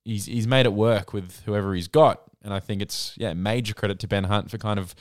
He's 0.04 0.26
he's 0.26 0.46
made 0.46 0.66
it 0.66 0.72
work 0.72 1.12
with 1.12 1.42
whoever 1.44 1.74
he's 1.74 1.88
got. 1.88 2.22
and 2.42 2.54
I 2.54 2.60
think 2.60 2.82
it's 2.82 3.14
yeah 3.16 3.34
major 3.34 3.74
credit 3.74 3.98
to 4.00 4.08
Ben 4.08 4.24
Hunt 4.24 4.50
for 4.50 4.58
kind 4.58 4.78
of 4.78 4.94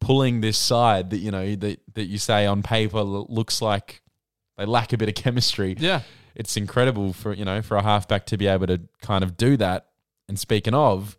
pulling 0.00 0.40
this 0.40 0.58
side 0.58 1.10
that 1.10 1.18
you 1.18 1.30
know 1.30 1.54
that 1.56 1.80
that 1.94 2.04
you 2.04 2.18
say 2.18 2.46
on 2.46 2.62
paper 2.62 3.02
looks 3.02 3.62
like 3.62 4.02
they 4.58 4.66
lack 4.66 4.92
a 4.92 4.98
bit 4.98 5.08
of 5.08 5.14
chemistry. 5.14 5.76
Yeah. 5.78 6.02
It's 6.34 6.56
incredible 6.56 7.12
for 7.12 7.32
you 7.32 7.44
know 7.44 7.62
for 7.62 7.76
a 7.76 7.82
halfback 7.82 8.26
to 8.26 8.36
be 8.36 8.46
able 8.46 8.66
to 8.66 8.80
kind 9.00 9.24
of 9.24 9.36
do 9.36 9.56
that. 9.58 9.86
And 10.28 10.38
speaking 10.38 10.74
of, 10.74 11.18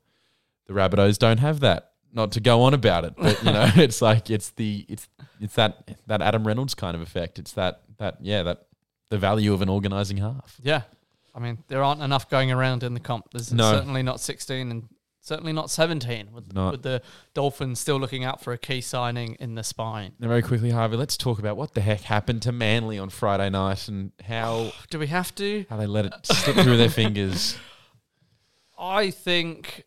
the 0.68 0.74
Rabbitohs 0.74 1.18
don't 1.18 1.38
have 1.40 1.60
that. 1.62 1.93
Not 2.13 2.32
to 2.34 2.39
go 2.39 2.62
on 2.62 2.74
about 2.75 3.05
it, 3.05 3.13
but 3.17 3.43
you 3.43 3.51
know, 3.51 3.70
it's 3.75 4.01
like 4.01 4.29
it's 4.29 4.51
the 4.51 4.86
it's 4.88 5.08
it's 5.39 5.55
that 5.55 5.98
that 6.08 6.22
Adam 6.22 6.46
Reynolds 6.46 6.75
kind 6.75 6.96
of 6.96 7.01
effect. 7.01 7.39
It's 7.39 7.53
that 7.53 7.82
that 7.98 8.17
yeah 8.22 8.43
that 8.43 8.67
the 9.10 9.17
value 9.17 9.51
of 9.53 9.62
an 9.62 9.70
organising 9.70 10.17
half. 10.17 10.58
Yeah. 10.62 10.84
I 11.36 11.39
mean, 11.39 11.63
there 11.67 11.84
aren't 11.84 12.01
enough 12.03 12.29
going 12.29 12.51
around 12.51 12.84
in 12.84 12.93
the 12.93 13.00
comp. 13.00 13.25
There's 13.32 13.51
No. 13.51 13.72
certainly 13.72 14.03
not 14.03 14.20
16 14.20 14.70
and 14.70 14.88
certainly 15.22 15.51
not 15.53 15.72
17 15.72 16.32
with, 16.32 16.53
Not. 16.53 16.74
with 16.74 16.82
the 16.84 17.01
Dolphins 17.34 17.79
still 17.79 17.98
looking 18.00 18.24
out 18.24 18.43
for 18.43 18.53
a 18.53 18.58
key 18.60 18.82
signing 18.82 19.36
in 19.39 19.55
the 19.55 19.63
spine. 19.63 20.12
Now, 20.20 20.27
very 20.27 20.43
quickly, 20.43 20.70
Harvey, 20.70 20.96
let's 20.98 21.17
talk 21.17 21.39
about 21.39 21.58
what 21.58 21.74
the 21.74 21.82
heck 21.82 22.01
happened 22.01 22.43
to 22.43 22.51
Manly 22.51 23.00
on 23.00 23.10
Friday 23.10 23.50
night 23.50 23.88
and 23.88 24.12
how 24.24 24.72
Do 24.91 25.00
we 25.00 25.08
have 25.08 25.34
to? 25.36 25.65
how 25.72 25.77
they 25.77 25.88
let 25.88 26.05
it 26.05 26.13
slip 26.24 26.55
through 26.58 26.77
their 26.77 26.89
fingers. 26.89 27.58
I 28.77 29.10
think. 29.12 29.86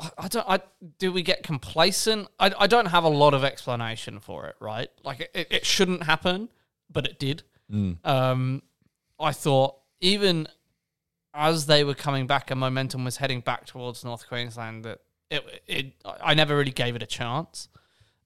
I- 0.00 0.10
I 0.18 0.28
don't. 0.28 0.48
I 0.48 0.60
do 0.98 1.12
we 1.12 1.22
get 1.22 1.42
complacent? 1.42 2.28
I, 2.38 2.52
I 2.58 2.66
don't 2.66 2.86
have 2.86 3.04
a 3.04 3.08
lot 3.08 3.34
of 3.34 3.42
explanation 3.44 4.20
for 4.20 4.46
it. 4.46 4.56
Right, 4.60 4.88
like 5.04 5.20
it, 5.34 5.48
it 5.50 5.66
shouldn't 5.66 6.04
happen, 6.04 6.48
but 6.90 7.06
it 7.06 7.18
did. 7.18 7.42
Mm. 7.72 7.98
Um, 8.06 8.62
I 9.18 9.32
thought 9.32 9.76
even 10.00 10.46
as 11.34 11.66
they 11.66 11.84
were 11.84 11.94
coming 11.94 12.26
back 12.26 12.50
and 12.50 12.58
momentum 12.60 13.04
was 13.04 13.16
heading 13.18 13.40
back 13.40 13.66
towards 13.66 14.04
North 14.04 14.26
Queensland, 14.28 14.84
that 14.84 15.00
it, 15.30 15.62
it 15.66 15.92
I 16.04 16.34
never 16.34 16.56
really 16.56 16.70
gave 16.70 16.94
it 16.96 17.02
a 17.02 17.06
chance. 17.06 17.68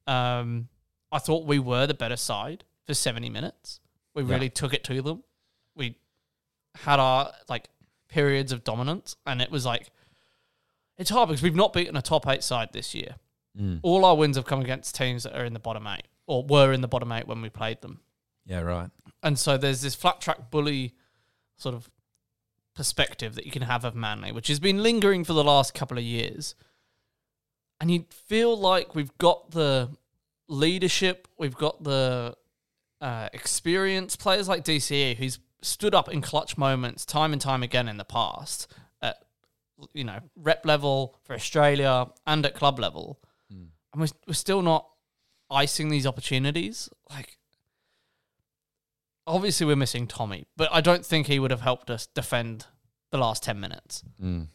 Um, 0.07 0.69
I 1.11 1.19
thought 1.19 1.45
we 1.45 1.59
were 1.59 1.87
the 1.87 1.93
better 1.93 2.17
side 2.17 2.63
for 2.85 2.93
seventy 2.93 3.29
minutes. 3.29 3.79
We 4.13 4.23
Yeah. 4.23 4.33
really 4.35 4.49
took 4.49 4.73
it 4.73 4.83
to 4.85 5.01
them. 5.01 5.23
We 5.75 5.97
had 6.75 6.99
our 6.99 7.31
like 7.49 7.67
periods 8.09 8.51
of 8.51 8.63
dominance, 8.63 9.15
and 9.25 9.41
it 9.41 9.49
was 9.49 9.65
like 9.65 9.89
it's 10.97 11.09
hard 11.09 11.29
because 11.29 11.41
we've 11.41 11.55
not 11.55 11.73
beaten 11.73 11.95
a 11.95 12.01
top 12.01 12.27
eight 12.27 12.43
side 12.43 12.69
this 12.71 12.93
year. 12.93 13.15
Mm. 13.59 13.79
All 13.83 14.05
our 14.05 14.15
wins 14.15 14.35
have 14.35 14.45
come 14.45 14.61
against 14.61 14.95
teams 14.95 15.23
that 15.23 15.37
are 15.37 15.45
in 15.45 15.53
the 15.53 15.59
bottom 15.59 15.87
eight 15.87 16.07
or 16.27 16.43
were 16.43 16.71
in 16.73 16.81
the 16.81 16.87
bottom 16.87 17.11
eight 17.11 17.27
when 17.27 17.41
we 17.41 17.49
played 17.49 17.81
them. 17.81 17.99
Yeah, 18.45 18.61
right. 18.61 18.89
And 19.21 19.37
so 19.37 19.57
there's 19.57 19.81
this 19.81 19.95
flat 19.95 20.21
track 20.21 20.51
bully 20.51 20.93
sort 21.57 21.75
of 21.75 21.89
perspective 22.75 23.35
that 23.35 23.45
you 23.45 23.51
can 23.51 23.61
have 23.61 23.85
of 23.85 23.95
Manly, 23.95 24.31
which 24.31 24.47
has 24.47 24.59
been 24.59 24.81
lingering 24.81 25.23
for 25.23 25.33
the 25.33 25.43
last 25.43 25.73
couple 25.73 25.97
of 25.97 26.03
years. 26.03 26.55
And 27.79 27.91
you 27.91 28.05
feel 28.27 28.57
like 28.57 28.95
we've 28.95 29.15
got 29.17 29.51
the 29.51 29.89
leadership, 30.47 31.27
we've 31.37 31.55
got 31.55 31.83
the 31.83 32.35
uh, 33.01 33.29
experience, 33.33 34.15
players 34.15 34.47
like 34.47 34.63
DCE, 34.63 35.17
who's 35.17 35.39
stood 35.61 35.95
up 35.95 36.09
in 36.09 36.21
clutch 36.21 36.57
moments 36.57 37.05
time 37.05 37.31
and 37.31 37.41
time 37.41 37.63
again 37.63 37.87
in 37.87 37.97
the 37.97 38.03
past 38.03 38.67
you 39.93 40.03
know, 40.03 40.19
rep 40.35 40.65
level 40.65 41.15
for 41.23 41.33
Australia 41.33 42.07
and 42.25 42.45
at 42.45 42.55
club 42.55 42.79
level. 42.79 43.19
And 43.93 44.01
we're, 44.01 44.07
we're 44.27 44.33
still 44.33 44.61
not 44.61 44.87
icing 45.49 45.89
these 45.89 46.07
opportunities. 46.07 46.89
Like, 47.09 47.37
obviously 49.25 49.65
we're 49.65 49.75
missing 49.75 50.07
Tommy, 50.07 50.45
but 50.57 50.69
I 50.71 50.81
don't 50.81 51.05
think 51.05 51.27
he 51.27 51.39
would 51.39 51.51
have 51.51 51.61
helped 51.61 51.89
us 51.89 52.07
defend 52.07 52.65
the 53.11 53.17
last 53.17 53.43
10 53.43 53.59
minutes. 53.59 54.03
Mm. 54.21 54.47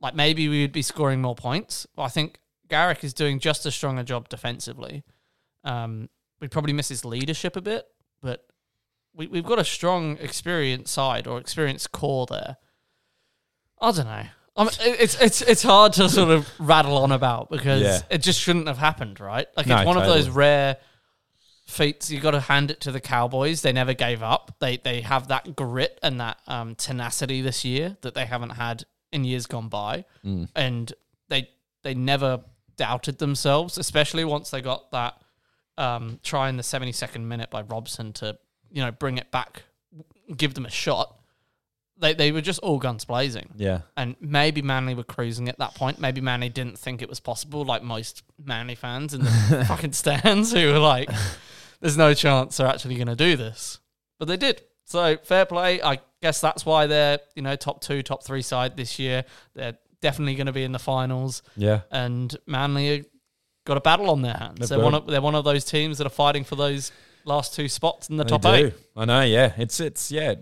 Like 0.00 0.14
maybe 0.14 0.48
we 0.48 0.62
would 0.62 0.72
be 0.72 0.82
scoring 0.82 1.22
more 1.22 1.34
points. 1.34 1.86
I 1.96 2.08
think 2.08 2.38
Garrick 2.68 3.04
is 3.04 3.14
doing 3.14 3.38
just 3.38 3.64
as 3.66 3.74
strong 3.74 3.98
a 3.98 4.04
job 4.04 4.28
defensively. 4.28 5.04
Um, 5.64 6.08
we 6.40 6.48
probably 6.48 6.72
miss 6.72 6.88
his 6.88 7.04
leadership 7.04 7.56
a 7.56 7.60
bit, 7.60 7.86
but 8.20 8.44
we, 9.14 9.28
we've 9.28 9.44
got 9.44 9.58
a 9.58 9.64
strong 9.64 10.16
experienced 10.18 10.92
side 10.92 11.26
or 11.26 11.38
experienced 11.38 11.92
core 11.92 12.26
there. 12.26 12.56
I 13.80 13.92
don't 13.92 14.06
know. 14.06 14.26
I 14.56 14.64
mean, 14.64 14.72
it's 14.80 15.18
it's 15.20 15.40
it's 15.42 15.62
hard 15.62 15.94
to 15.94 16.08
sort 16.08 16.30
of 16.30 16.48
rattle 16.58 16.98
on 16.98 17.10
about 17.12 17.50
because 17.50 17.80
Yeah. 17.82 17.98
it 18.10 18.18
just 18.18 18.38
shouldn't 18.40 18.68
have 18.68 18.78
happened, 18.78 19.18
right? 19.20 19.46
Like 19.56 19.66
No, 19.66 19.76
it's 19.78 19.86
one 19.86 19.96
of 19.96 20.04
those 20.04 20.28
rare 20.28 20.76
feats. 21.66 22.10
You 22.10 22.20
got 22.20 22.32
to 22.32 22.40
hand 22.40 22.70
it 22.70 22.80
to 22.82 22.92
the 22.92 23.00
Cowboys. 23.00 23.62
They 23.62 23.72
never 23.72 23.94
gave 23.94 24.22
up. 24.22 24.54
They 24.60 24.76
they 24.76 25.00
have 25.00 25.28
that 25.28 25.56
grit 25.56 25.98
and 26.02 26.20
that 26.20 26.38
um, 26.46 26.74
tenacity 26.74 27.40
this 27.40 27.64
year 27.64 27.96
that 28.02 28.14
they 28.14 28.26
haven't 28.26 28.50
had 28.50 28.84
in 29.10 29.24
years 29.24 29.46
gone 29.46 29.68
by, 29.68 30.04
Mm. 30.24 30.48
and 30.54 30.92
they 31.28 31.48
they 31.82 31.94
never 31.94 32.40
doubted 32.76 33.18
themselves, 33.18 33.78
especially 33.78 34.24
once 34.24 34.50
they 34.50 34.60
got 34.60 34.90
that 34.92 35.20
um, 35.78 36.20
try 36.22 36.48
in 36.48 36.56
the 36.58 36.62
seventy 36.62 36.92
second 36.92 37.26
minute 37.26 37.50
by 37.50 37.62
Robson 37.62 38.12
to 38.14 38.38
you 38.70 38.82
know 38.84 38.90
bring 38.90 39.16
it 39.18 39.30
back, 39.30 39.62
give 40.36 40.52
them 40.54 40.66
a 40.66 40.70
shot. 40.70 41.16
They 42.02 42.12
they 42.12 42.32
were 42.32 42.42
just 42.42 42.60
all 42.60 42.78
guns 42.78 43.06
blazing 43.06 43.48
Yeah. 43.56 43.80
and 43.96 44.16
maybe 44.20 44.60
Manly 44.60 44.94
were 44.94 45.04
cruising 45.04 45.48
at 45.48 45.58
that 45.58 45.74
point. 45.74 45.98
Maybe 45.98 46.20
Manly 46.20 46.50
didn't 46.50 46.78
think 46.78 47.00
it 47.00 47.08
was 47.08 47.20
possible, 47.20 47.64
like 47.64 47.82
most 47.82 48.22
Manly 48.44 48.74
fans 48.74 49.14
in 49.14 49.22
the 49.22 49.64
fucking 49.68 49.92
stands 49.92 50.52
who 50.52 50.72
were 50.72 50.78
like, 50.78 51.08
"There's 51.80 51.96
no 51.96 52.12
chance 52.12 52.56
they're 52.58 52.66
actually 52.66 52.96
going 52.96 53.06
to 53.06 53.16
do 53.16 53.36
this," 53.36 53.78
but 54.18 54.28
they 54.28 54.36
did. 54.36 54.62
So 54.84 55.16
fair 55.22 55.46
play. 55.46 55.80
I 55.80 56.00
guess 56.20 56.40
that's 56.40 56.66
why 56.66 56.86
they're 56.86 57.20
you 57.34 57.42
know 57.42 57.56
top 57.56 57.80
two, 57.80 58.02
top 58.02 58.22
three 58.24 58.42
side 58.42 58.76
this 58.76 58.98
year. 58.98 59.24
They're 59.54 59.78
definitely 60.00 60.34
going 60.34 60.48
to 60.48 60.52
be 60.52 60.64
in 60.64 60.72
the 60.72 60.78
finals, 60.80 61.42
Yeah. 61.56 61.82
and 61.90 62.36
Manly 62.46 63.04
got 63.64 63.76
a 63.76 63.80
battle 63.80 64.10
on 64.10 64.22
their 64.22 64.34
hands. 64.34 64.58
They've 64.58 64.68
They're 64.70 64.80
one 64.80 64.94
of 64.94 65.06
they're 65.06 65.22
one 65.22 65.36
of 65.36 65.44
those 65.44 65.64
teams 65.64 65.98
that 65.98 66.06
are 66.06 66.10
fighting 66.10 66.42
for 66.44 66.56
those 66.56 66.90
last 67.24 67.54
two 67.54 67.68
spots 67.68 68.10
in 68.10 68.16
the 68.16 68.24
They 68.24 68.30
top 68.30 68.42
do. 68.42 68.48
eight. 68.48 68.74
I 68.96 69.04
know, 69.04 69.22
yeah. 69.22 69.52
It's 69.56 69.78
it's 69.78 70.10
yeah, 70.10 70.34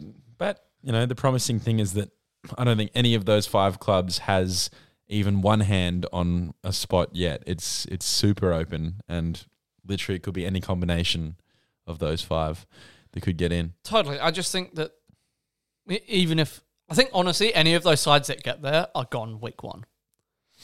you 0.83 0.93
know, 0.93 1.07
the 1.07 1.15
promising 1.15 1.59
thing 1.61 1.79
is 1.79 1.93
that 1.95 2.11
I 2.59 2.65
don't 2.65 2.77
think 2.77 2.91
any 2.95 3.15
of 3.15 3.25
those 3.27 3.47
five 3.47 3.79
clubs 3.79 4.19
has 4.19 4.71
even 5.09 5.43
one 5.43 5.61
hand 5.61 6.07
on 6.13 6.55
a 6.65 6.73
spot 6.73 7.11
yet. 7.15 7.43
It's 7.47 7.85
it's 7.87 8.07
super 8.07 8.53
open 8.53 9.01
and 9.09 9.45
literally 9.87 10.17
it 10.17 10.23
could 10.23 10.35
be 10.35 10.47
any 10.47 10.61
combination 10.61 11.37
of 11.87 11.99
those 11.99 12.23
five 12.23 12.67
that 13.13 13.21
could 13.23 13.37
get 13.37 13.53
in. 13.53 13.75
Totally. 13.85 14.19
I 14.21 14.31
just 14.31 14.53
think 14.53 14.75
that 14.77 14.93
even 16.07 16.39
if 16.39 16.63
I 16.89 16.95
think 16.95 17.11
honestly, 17.13 17.53
any 17.55 17.75
of 17.75 17.83
those 17.83 18.01
sides 18.01 18.29
that 18.29 18.43
get 18.43 18.63
there 18.63 18.89
are 18.95 19.07
gone 19.11 19.41
week 19.41 19.63
one. 19.63 19.85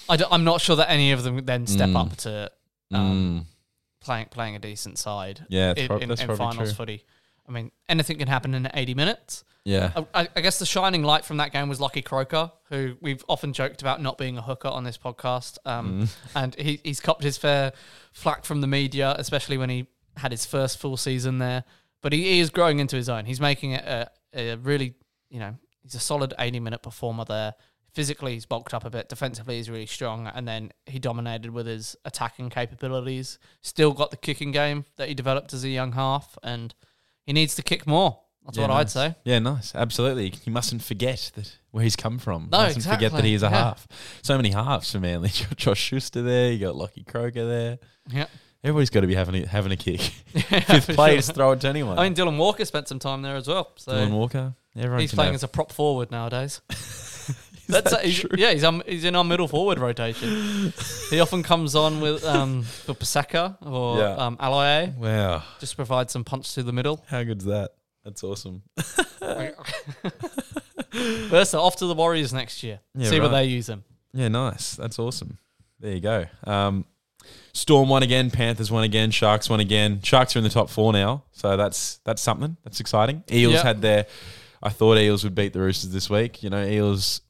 I 0.09 0.19
am 0.31 0.45
not 0.45 0.61
sure 0.61 0.77
that 0.77 0.91
any 0.91 1.13
of 1.13 1.23
them 1.25 1.45
then 1.45 1.67
step 1.67 1.89
Mm. 1.91 1.97
up 1.97 2.17
to 2.19 2.51
um, 2.93 3.47
Mm. 3.47 4.05
playing 4.05 4.27
playing 4.27 4.57
a 4.57 4.59
decent 4.59 4.99
side 4.99 5.45
Yeah, 5.49 5.73
in, 5.77 5.87
prob- 5.89 6.03
in, 6.03 6.11
in 6.11 6.17
probably 6.17 6.37
finals 6.37 6.69
true. 6.71 6.77
footy. 6.77 7.05
I 7.49 7.53
mean, 7.53 7.71
anything 7.89 8.19
can 8.19 8.29
happen 8.29 8.55
in 8.55 8.69
80 8.75 8.95
minutes. 8.95 9.45
Yeah. 9.65 9.93
I, 10.15 10.29
I- 10.35 10.41
guess 10.41 10.59
the 10.59 10.67
shining 10.67 11.03
light 11.03 11.25
from 11.25 11.39
that 11.39 11.53
game 11.53 11.69
was 11.69 11.81
Lockie 11.81 12.03
Croker, 12.03 12.53
who 12.71 12.97
we've 13.01 13.25
often 13.29 13.53
joked 13.53 13.83
about 13.83 14.01
not 14.01 14.17
being 14.19 14.39
a 14.39 14.43
hooker 14.43 14.69
on 14.69 14.85
this 14.85 14.97
podcast. 14.99 15.59
Um, 15.65 16.03
Mm. 16.03 16.17
And 16.35 16.55
he, 16.57 16.81
he's 16.85 17.01
copped 17.01 17.23
his 17.25 17.37
fair 17.37 17.73
flack 18.13 18.45
from 18.45 18.61
the 18.61 18.67
media, 18.67 19.15
especially 19.19 19.59
when 19.59 19.71
he 19.71 19.87
had 20.17 20.31
his 20.33 20.47
first 20.47 20.79
full 20.79 20.97
season 20.97 21.39
there. 21.39 21.65
But 22.03 22.13
he, 22.13 22.23
he 22.23 22.41
is 22.41 22.51
growing 22.51 22.79
into 22.79 22.97
his 22.97 23.09
own. 23.09 23.25
He's 23.25 23.41
making 23.41 23.73
it 23.73 23.85
a, 23.85 24.11
a 24.35 24.57
really, 24.57 24.95
you 25.31 25.41
know, 25.41 25.57
he's 25.83 25.95
a 25.95 26.01
solid 26.01 26.33
80 26.39 26.61
minute 26.61 26.83
performer 26.83 27.25
there. 27.25 27.55
Physically, 27.93 28.35
he's 28.35 28.45
bulked 28.47 28.75
up 28.75 28.85
a 28.85 28.91
bit. 28.91 29.09
Defensively, 29.09 29.57
he's 29.57 29.71
really 29.71 29.87
strong. 29.87 30.27
And 30.27 30.47
then 30.47 30.71
he 30.85 30.99
dominated 30.99 31.51
with 31.51 31.67
his 31.67 31.97
attacking 32.05 32.51
capabilities. 32.51 33.39
Still 33.63 33.93
got 33.93 34.11
the 34.11 34.17
kicking 34.19 34.53
game 34.53 34.85
that 34.97 35.09
he 35.09 35.15
developed 35.15 35.53
as 35.55 35.65
a 35.65 35.71
young 35.71 35.93
half. 35.93 36.37
And 36.43 36.75
he 37.27 37.33
needs 37.33 37.55
to 37.57 37.63
kick 37.63 37.87
more. 37.87 38.21
That's 38.45 38.59
Yeah, 38.59 38.65
what 38.69 38.71
I'd 38.71 38.83
nice. 38.85 38.93
say. 38.93 39.15
Yeah, 39.25 39.39
nice. 39.41 39.75
Absolutely. 39.75 40.33
You 40.45 40.53
mustn't 40.53 40.81
forget 40.83 41.33
that 41.35 41.53
where 41.73 41.83
he's 41.83 41.97
come 41.97 42.19
from. 42.21 42.49
No, 42.53 42.59
mustn't 42.59 42.85
forget 42.85 43.01
that 43.01 43.07
exactly. 43.07 43.29
he 43.31 43.35
is 43.35 43.43
a 43.43 43.47
Yeah. 43.47 43.51
half. 43.51 43.89
So 44.23 44.37
many 44.37 44.51
halves 44.51 44.93
for 44.93 45.01
Manly. 45.01 45.31
You 45.35 45.47
got 45.47 45.57
Josh 45.57 45.81
Schuster 45.81 46.23
there. 46.23 46.53
You 46.53 46.59
got 46.61 46.77
Lockie 46.77 47.03
Croker 47.03 47.45
there. 47.45 47.79
Yeah. 48.09 48.27
Everybody's 48.63 48.91
got 48.91 49.01
to 49.01 49.07
be 49.09 49.15
having 49.17 49.43
a, 49.43 49.47
having 49.49 49.73
a 49.73 49.77
kick. 49.77 50.01
Fifth 50.33 50.87
for 50.87 50.95
play, 50.95 51.11
sure. 51.11 51.17
just 51.17 51.35
throw 51.35 51.53
it 51.53 51.61
to 51.63 51.69
anyone. 51.69 51.99
I 51.99 52.05
mean, 52.05 52.15
Dylan 52.15 52.37
Walker 52.39 52.65
spent 52.65 52.87
some 52.89 52.99
time 53.01 53.23
there 53.23 53.35
as 53.37 53.49
well. 53.49 53.73
So 53.77 53.93
Dylan 53.93 54.13
Walker. 54.13 54.55
Everyone 54.77 55.01
he's 55.01 55.11
can 55.11 55.17
playing 55.17 55.29
have- 55.33 55.35
as 55.37 55.43
a 55.43 55.49
prop 55.49 55.73
forward 55.73 56.11
nowadays. 56.11 56.61
Is 57.69 57.73
That's 57.75 57.91
that 57.91 58.05
he's, 58.05 58.21
true? 58.21 58.31
yeah, 58.37 58.53
he's 58.53 58.63
um, 58.65 58.83
he's 58.87 59.05
in 59.05 59.17
our 59.17 59.25
middle 59.25 59.49
forward 59.49 59.79
rotation. 59.79 60.73
he 61.11 61.19
often 61.21 61.43
comes 61.43 61.75
on 61.75 62.01
with 62.01 62.25
um 62.25 62.63
for 62.63 62.95
Paseka 62.95 63.57
or 63.67 63.99
Yeah. 63.99 64.15
um 64.15 64.37
Aloiai, 64.37 64.97
Wow. 64.97 65.43
just 65.61 65.73
to 65.73 65.77
provide 65.77 66.11
some 66.11 66.23
punch 66.25 66.55
to 66.55 66.63
the 66.63 66.73
middle. 66.73 67.05
How 67.09 67.23
good's 67.25 67.45
that? 67.47 67.73
That's 68.05 68.23
awesome. 68.23 68.63
Versa 70.93 71.59
off 71.59 71.77
to 71.77 71.87
the 71.87 71.95
Warriors 71.95 72.33
next 72.33 72.63
year. 72.63 72.81
Yeah, 72.95 73.11
See 73.11 73.21
where 73.21 73.29
they 73.29 73.45
use 73.45 73.69
him. 73.69 73.85
Yeah, 74.13 74.29
nice. 74.29 74.77
That's 74.77 74.99
awesome. 74.99 75.39
There 75.81 75.93
you 75.93 76.01
go. 76.01 76.27
Um, 76.45 76.85
Storm 77.53 77.89
won 77.89 78.03
again. 78.03 78.31
Panthers 78.31 78.71
won 78.71 78.85
again. 78.85 79.11
Sharks 79.11 79.51
won 79.51 79.61
again. 79.61 80.01
Sharks 80.03 80.37
are 80.37 80.39
in 80.39 80.45
the 80.45 80.51
top 80.51 80.71
four 80.71 80.93
now, 80.93 81.25
so 81.33 81.57
that's 81.57 81.97
that's 82.05 82.23
something. 82.23 82.57
That's 82.65 82.81
exciting. 82.81 83.25
Eels 83.31 83.55
Yeah. 83.55 83.63
had 83.63 83.83
their. 83.83 84.07
I 84.63 84.71
thought 84.71 84.97
Eels 84.99 85.23
would 85.25 85.35
beat 85.35 85.53
the 85.53 85.61
Roosters 85.61 85.91
this 85.91 86.09
week. 86.09 86.43
You 86.43 86.51
know, 86.51 86.65
Eels 86.65 87.21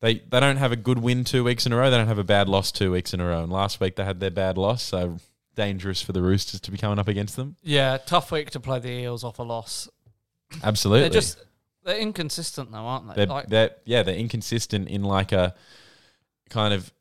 they 0.00 0.14
they 0.18 0.40
don't 0.40 0.56
have 0.56 0.72
a 0.72 0.76
good 0.76 0.98
win 0.98 1.24
two 1.24 1.44
weeks 1.44 1.66
in 1.66 1.72
a 1.72 1.76
row. 1.76 1.90
They 1.90 1.96
don't 1.96 2.08
have 2.08 2.18
a 2.18 2.24
bad 2.24 2.48
loss 2.48 2.72
two 2.72 2.92
weeks 2.92 3.14
in 3.14 3.20
a 3.20 3.26
row. 3.26 3.42
And 3.42 3.52
last 3.52 3.80
week 3.80 3.96
they 3.96 4.04
had 4.04 4.20
their 4.20 4.30
bad 4.30 4.58
loss, 4.58 4.82
so 4.82 5.16
dangerous 5.54 6.02
for 6.02 6.12
the 6.12 6.22
Roosters 6.22 6.60
to 6.60 6.70
be 6.70 6.76
coming 6.76 6.98
up 6.98 7.08
against 7.08 7.36
them. 7.36 7.56
Yeah, 7.62 7.96
tough 7.98 8.30
week 8.30 8.50
to 8.50 8.60
play 8.60 8.78
the 8.78 8.90
Eels 8.90 9.24
off 9.24 9.38
a 9.38 9.42
loss. 9.42 9.88
Absolutely, 10.62 11.08
They're 11.08 11.20
just 11.20 11.38
they're 11.84 11.98
inconsistent 11.98 12.70
though, 12.72 12.78
aren't 12.78 13.08
they? 13.08 13.14
they're, 13.14 13.26
Like, 13.26 13.48
they're 13.48 13.70
yeah 13.84 14.02
they're 14.02 14.16
inconsistent 14.16 14.88
in 14.88 15.02
like 15.02 15.32
a 15.32 15.54
kind 16.50 16.74
of 16.74 16.92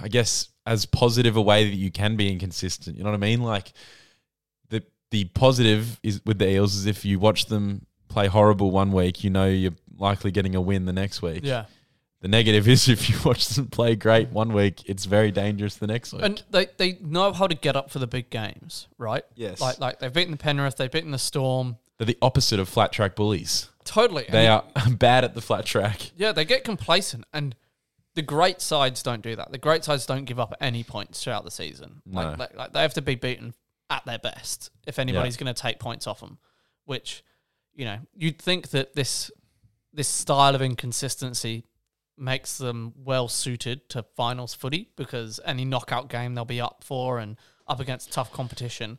I 0.00 0.08
guess 0.08 0.48
as 0.66 0.86
positive 0.86 1.36
a 1.36 1.42
way 1.42 1.68
that 1.68 1.76
you 1.76 1.90
can 1.90 2.16
be 2.16 2.30
inconsistent. 2.30 2.96
You 2.96 3.04
know 3.04 3.10
what 3.10 3.16
I 3.16 3.20
mean? 3.20 3.42
Like 3.42 3.72
the 4.70 4.82
the 5.10 5.24
positive 5.26 6.00
is 6.02 6.20
with 6.24 6.38
the 6.38 6.48
Eels 6.48 6.74
is 6.74 6.86
if 6.86 7.04
you 7.04 7.18
watch 7.18 7.46
them 7.46 7.86
play 8.08 8.26
horrible 8.26 8.70
one 8.70 8.92
week, 8.92 9.24
you 9.24 9.30
know 9.30 9.46
you're 9.46 9.74
likely 9.98 10.30
getting 10.30 10.54
a 10.54 10.60
win 10.60 10.86
the 10.86 10.92
next 10.92 11.22
week. 11.22 11.40
yeah. 11.44 11.66
The 12.24 12.28
negative 12.28 12.66
is 12.68 12.88
if 12.88 13.10
you 13.10 13.16
watch 13.26 13.48
them 13.48 13.66
play 13.66 13.96
great 13.96 14.30
one 14.30 14.54
week, 14.54 14.88
it's 14.88 15.04
very 15.04 15.30
dangerous 15.30 15.74
the 15.76 15.86
next 15.86 16.10
week. 16.14 16.22
And 16.22 16.42
they, 16.50 16.68
they 16.78 16.94
know 17.02 17.34
how 17.34 17.46
to 17.46 17.54
get 17.54 17.76
up 17.76 17.90
for 17.90 17.98
the 17.98 18.06
big 18.06 18.30
games, 18.30 18.88
right? 18.96 19.24
yes, 19.34 19.60
Like 19.60 19.78
like 19.78 19.98
they've 19.98 20.10
beaten 20.10 20.30
the 20.30 20.38
Penrith, 20.38 20.78
they've 20.78 20.90
beaten 20.90 21.10
the 21.10 21.18
Storm. 21.18 21.76
they're 21.98 22.06
the 22.06 22.16
opposite 22.22 22.58
of 22.58 22.66
flat 22.66 22.92
track 22.92 23.14
bullies. 23.14 23.68
Totally. 23.84 24.24
They 24.26 24.46
And 24.46 24.62
are 24.86 24.90
bad 24.96 25.24
at 25.24 25.34
the 25.34 25.42
flat 25.42 25.66
track. 25.66 26.12
Yeah, 26.16 26.32
they 26.32 26.46
get 26.46 26.64
complacent, 26.64 27.26
and 27.34 27.54
the 28.14 28.22
great 28.22 28.62
sides 28.62 29.02
don't 29.02 29.20
do 29.20 29.36
that. 29.36 29.52
The 29.52 29.58
great 29.58 29.84
sides 29.84 30.06
don't 30.06 30.24
give 30.24 30.40
up 30.40 30.52
at 30.52 30.62
any 30.62 30.82
points 30.82 31.22
throughout 31.22 31.44
the 31.44 31.50
season. 31.50 32.00
Like, 32.10 32.30
No. 32.30 32.36
like, 32.38 32.56
like 32.56 32.72
they 32.72 32.80
have 32.80 32.94
to 32.94 33.02
be 33.02 33.16
beaten 33.16 33.52
at 33.90 34.02
their 34.06 34.18
best 34.18 34.70
if 34.86 34.98
anybody's 34.98 35.36
going 35.36 35.52
to 35.54 35.60
take 35.62 35.78
points 35.78 36.06
off 36.06 36.20
them. 36.20 36.38
Which, 36.86 37.22
you 37.74 37.84
know, 37.84 37.98
you'd 38.16 38.40
think 38.40 38.70
that 38.70 38.94
this 38.94 39.30
this 39.92 40.08
style 40.08 40.54
of 40.54 40.62
inconsistency 40.62 41.64
makes 42.16 42.58
them 42.58 42.92
well 42.96 43.28
suited 43.28 43.88
to 43.90 44.04
finals 44.16 44.54
footy 44.54 44.88
because 44.96 45.40
any 45.44 45.64
knockout 45.64 46.08
game 46.08 46.34
they'll 46.34 46.44
be 46.44 46.60
up 46.60 46.84
for 46.84 47.18
and 47.18 47.36
up 47.66 47.80
against 47.80 48.12
tough 48.12 48.32
competition. 48.32 48.98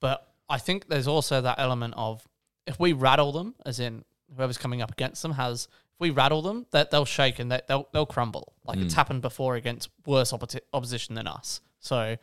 But 0.00 0.26
I 0.48 0.58
think 0.58 0.88
there's 0.88 1.08
also 1.08 1.40
that 1.40 1.58
element 1.58 1.94
of 1.96 2.26
if 2.66 2.78
we 2.78 2.92
rattle 2.92 3.32
them, 3.32 3.54
as 3.66 3.80
in 3.80 4.04
whoever's 4.36 4.58
coming 4.58 4.82
up 4.82 4.92
against 4.92 5.22
them 5.22 5.32
has, 5.32 5.68
if 5.94 6.00
we 6.00 6.10
rattle 6.10 6.42
them, 6.42 6.66
that 6.70 6.90
they'll 6.90 7.04
shake 7.04 7.38
and 7.38 7.50
they, 7.50 7.60
they'll 7.68 7.88
they'll 7.92 8.06
crumble. 8.06 8.54
Like 8.64 8.78
it's 8.78 8.94
mm. 8.94 8.96
happened 8.96 9.22
before 9.22 9.56
against 9.56 9.88
worse 10.06 10.32
oppo- 10.32 10.60
opposition 10.72 11.14
than 11.14 11.26
us. 11.26 11.60
So 11.80 12.16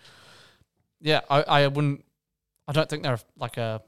yeah, 1.01 1.21
I, 1.29 1.41
I 1.43 1.67
wouldn't. 1.67 2.05
I 2.67 2.71
don't 2.71 2.89
think 2.89 3.03
they're 3.03 3.19
like 3.37 3.57
a 3.57 3.81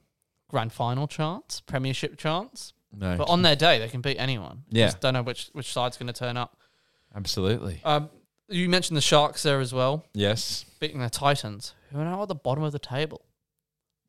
grand 0.49 0.73
final 0.73 1.07
chance, 1.07 1.61
premiership 1.61 2.17
chance. 2.17 2.73
No, 2.93 3.17
But 3.17 3.29
on 3.29 3.41
their 3.41 3.55
day, 3.55 3.79
they 3.79 3.87
can 3.87 4.01
beat 4.01 4.17
anyone. 4.17 4.63
Yeah. 4.69 4.87
Just 4.87 4.99
don't 5.01 5.13
know 5.13 5.23
which 5.23 5.49
which 5.53 5.71
side's 5.71 5.97
going 5.97 6.07
to 6.07 6.13
turn 6.13 6.37
up. 6.37 6.57
absolutely. 7.15 7.81
Um, 7.83 8.09
you 8.49 8.67
mentioned 8.69 8.97
the 8.97 9.01
Sharks 9.01 9.43
there 9.43 9.59
as 9.61 9.73
well, 9.73 10.05
Yes, 10.13 10.65
beating 10.79 10.99
the 10.99 11.09
Titans, 11.09 11.73
who 11.91 11.99
are 11.99 12.03
now 12.03 12.21
at 12.23 12.27
the 12.27 12.35
bottom 12.35 12.63
of 12.63 12.71
the 12.73 12.79
table. 12.79 13.25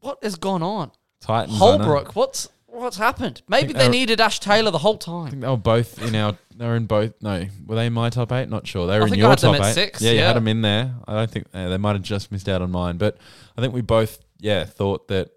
What 0.00 0.18
has 0.22 0.34
gone 0.36 0.62
on? 0.62 0.90
Titans. 1.20 1.54
I 1.62 1.76
know. 1.76 1.78
Holbrook, 1.84 2.16
what's 2.16 2.48
what's 2.66 2.96
happened? 2.96 3.42
Maybe 3.46 3.72
they 3.72 3.80
they're- 3.80 3.88
needed 3.90 4.20
Ash 4.20 4.40
Taylor 4.40 4.70
the 4.72 4.78
whole 4.78 4.96
I 4.96 4.98
time. 4.98 5.30
think 5.30 5.42
they 5.42 5.48
were 5.48 5.56
both 5.56 6.02
in 6.02 6.14
our. 6.16 6.36
They 6.56 6.66
were 6.66 6.74
in 6.76 6.86
both. 6.86 7.12
No, 7.22 7.46
were 7.66 7.76
they 7.76 7.86
in 7.86 7.92
my 7.92 8.10
top 8.10 8.32
eight? 8.32 8.48
Not 8.48 8.66
sure. 8.66 8.86
They 8.88 8.98
were 8.98 9.04
in 9.06 9.10
think 9.10 9.20
I 9.20 9.22
your 9.22 9.30
had 9.30 9.38
them 9.38 9.52
top 9.54 9.62
at 9.62 9.68
eight. 9.70 9.74
six, 9.74 10.02
yeah, 10.02 10.10
you 10.10 10.18
yeah. 10.18 10.26
had 10.26 10.36
them 10.36 10.48
in 10.48 10.62
there. 10.62 10.94
I 11.06 11.14
don't 11.14 11.30
think 11.30 11.46
uh, 11.54 11.68
they 11.68 11.76
might 11.78 11.92
have 11.94 12.02
just 12.02 12.32
missed 12.32 12.48
out 12.48 12.62
on 12.62 12.70
mine, 12.72 12.98
but 12.98 13.16
I 13.56 13.60
think 13.60 13.72
we 13.74 13.80
both, 13.80 14.18
yeah, 14.40 14.64
thought 14.64 15.06
that 15.08 15.30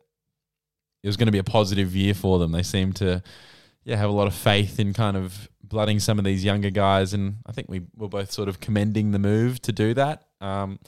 it 1.06 1.08
was 1.08 1.18
going 1.18 1.28
to 1.28 1.32
be 1.32 1.38
a 1.38 1.44
positive 1.44 1.96
year 1.96 2.16
for 2.16 2.40
them. 2.40 2.52
They 2.52 2.64
seemed 2.64 2.96
to, 2.96 3.22
yeah, 3.84 3.96
have 3.96 4.10
a 4.10 4.14
lot 4.14 4.26
of 4.26 4.34
faith 4.34 4.80
in 4.80 4.92
kind 4.92 5.16
of 5.16 5.48
blooding 5.64 6.00
some 6.00 6.18
of 6.18 6.26
these 6.26 6.44
younger 6.44 6.72
guys, 6.72 7.14
and 7.14 7.36
I 7.46 7.52
think 7.52 7.70
we 7.70 7.84
were 7.96 8.10
both 8.10 8.32
sort 8.32 8.50
of 8.50 8.60
commending 8.60 9.12
the 9.12 9.20
move 9.20 9.62
to 9.62 9.72
do 9.72 9.94
that. 9.94 10.24
Um, 10.42 10.80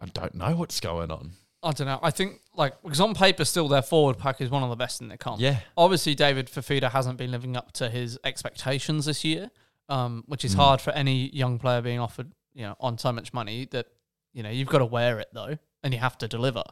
I 0.00 0.06
don't 0.06 0.36
know 0.36 0.54
what's 0.54 0.78
going 0.78 1.10
on. 1.10 1.32
I 1.64 1.72
don't 1.72 1.88
know. 1.88 1.98
I 2.00 2.12
think 2.12 2.42
like 2.54 2.80
because 2.80 3.00
on 3.00 3.12
paper, 3.12 3.44
still 3.44 3.66
their 3.66 3.82
forward 3.82 4.18
pack 4.18 4.40
is 4.40 4.50
one 4.50 4.62
of 4.62 4.70
the 4.70 4.76
best 4.76 5.00
in 5.00 5.08
the 5.08 5.18
comp. 5.18 5.40
Yeah, 5.40 5.58
Obviously, 5.76 6.14
David 6.14 6.46
Fifita 6.46 6.88
hasn't 6.88 7.18
been 7.18 7.32
living 7.32 7.56
up 7.56 7.72
to 7.72 7.90
his 7.90 8.20
expectations 8.22 9.06
this 9.06 9.24
year, 9.24 9.50
um, 9.88 10.22
which 10.28 10.44
is 10.44 10.54
hard 10.54 10.80
for 10.80 10.92
any 10.92 11.28
young 11.34 11.58
player 11.58 11.82
being 11.82 11.98
offered, 11.98 12.30
you 12.54 12.62
know, 12.62 12.76
on 12.78 12.98
so 12.98 13.10
much 13.10 13.32
money 13.32 13.66
that 13.72 13.86
you 14.32 14.44
know 14.44 14.50
you've 14.50 14.68
got 14.68 14.78
to 14.78 14.86
wear 14.86 15.18
it 15.18 15.26
though, 15.32 15.58
and 15.82 15.92
you 15.92 15.98
have 15.98 16.16
to 16.18 16.28
deliver. 16.28 16.62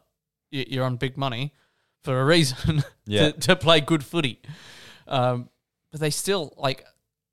You're 0.52 0.84
on 0.84 0.94
big 0.94 1.16
money 1.16 1.52
for 2.06 2.20
a 2.20 2.24
reason 2.24 2.82
Yeah. 3.06 3.32
to, 3.32 3.40
to 3.40 3.56
play 3.56 3.80
good 3.82 4.02
footy. 4.04 4.40
Um, 5.06 5.50
but 5.92 6.00
they 6.00 6.10
still 6.10 6.54
like. 6.56 6.84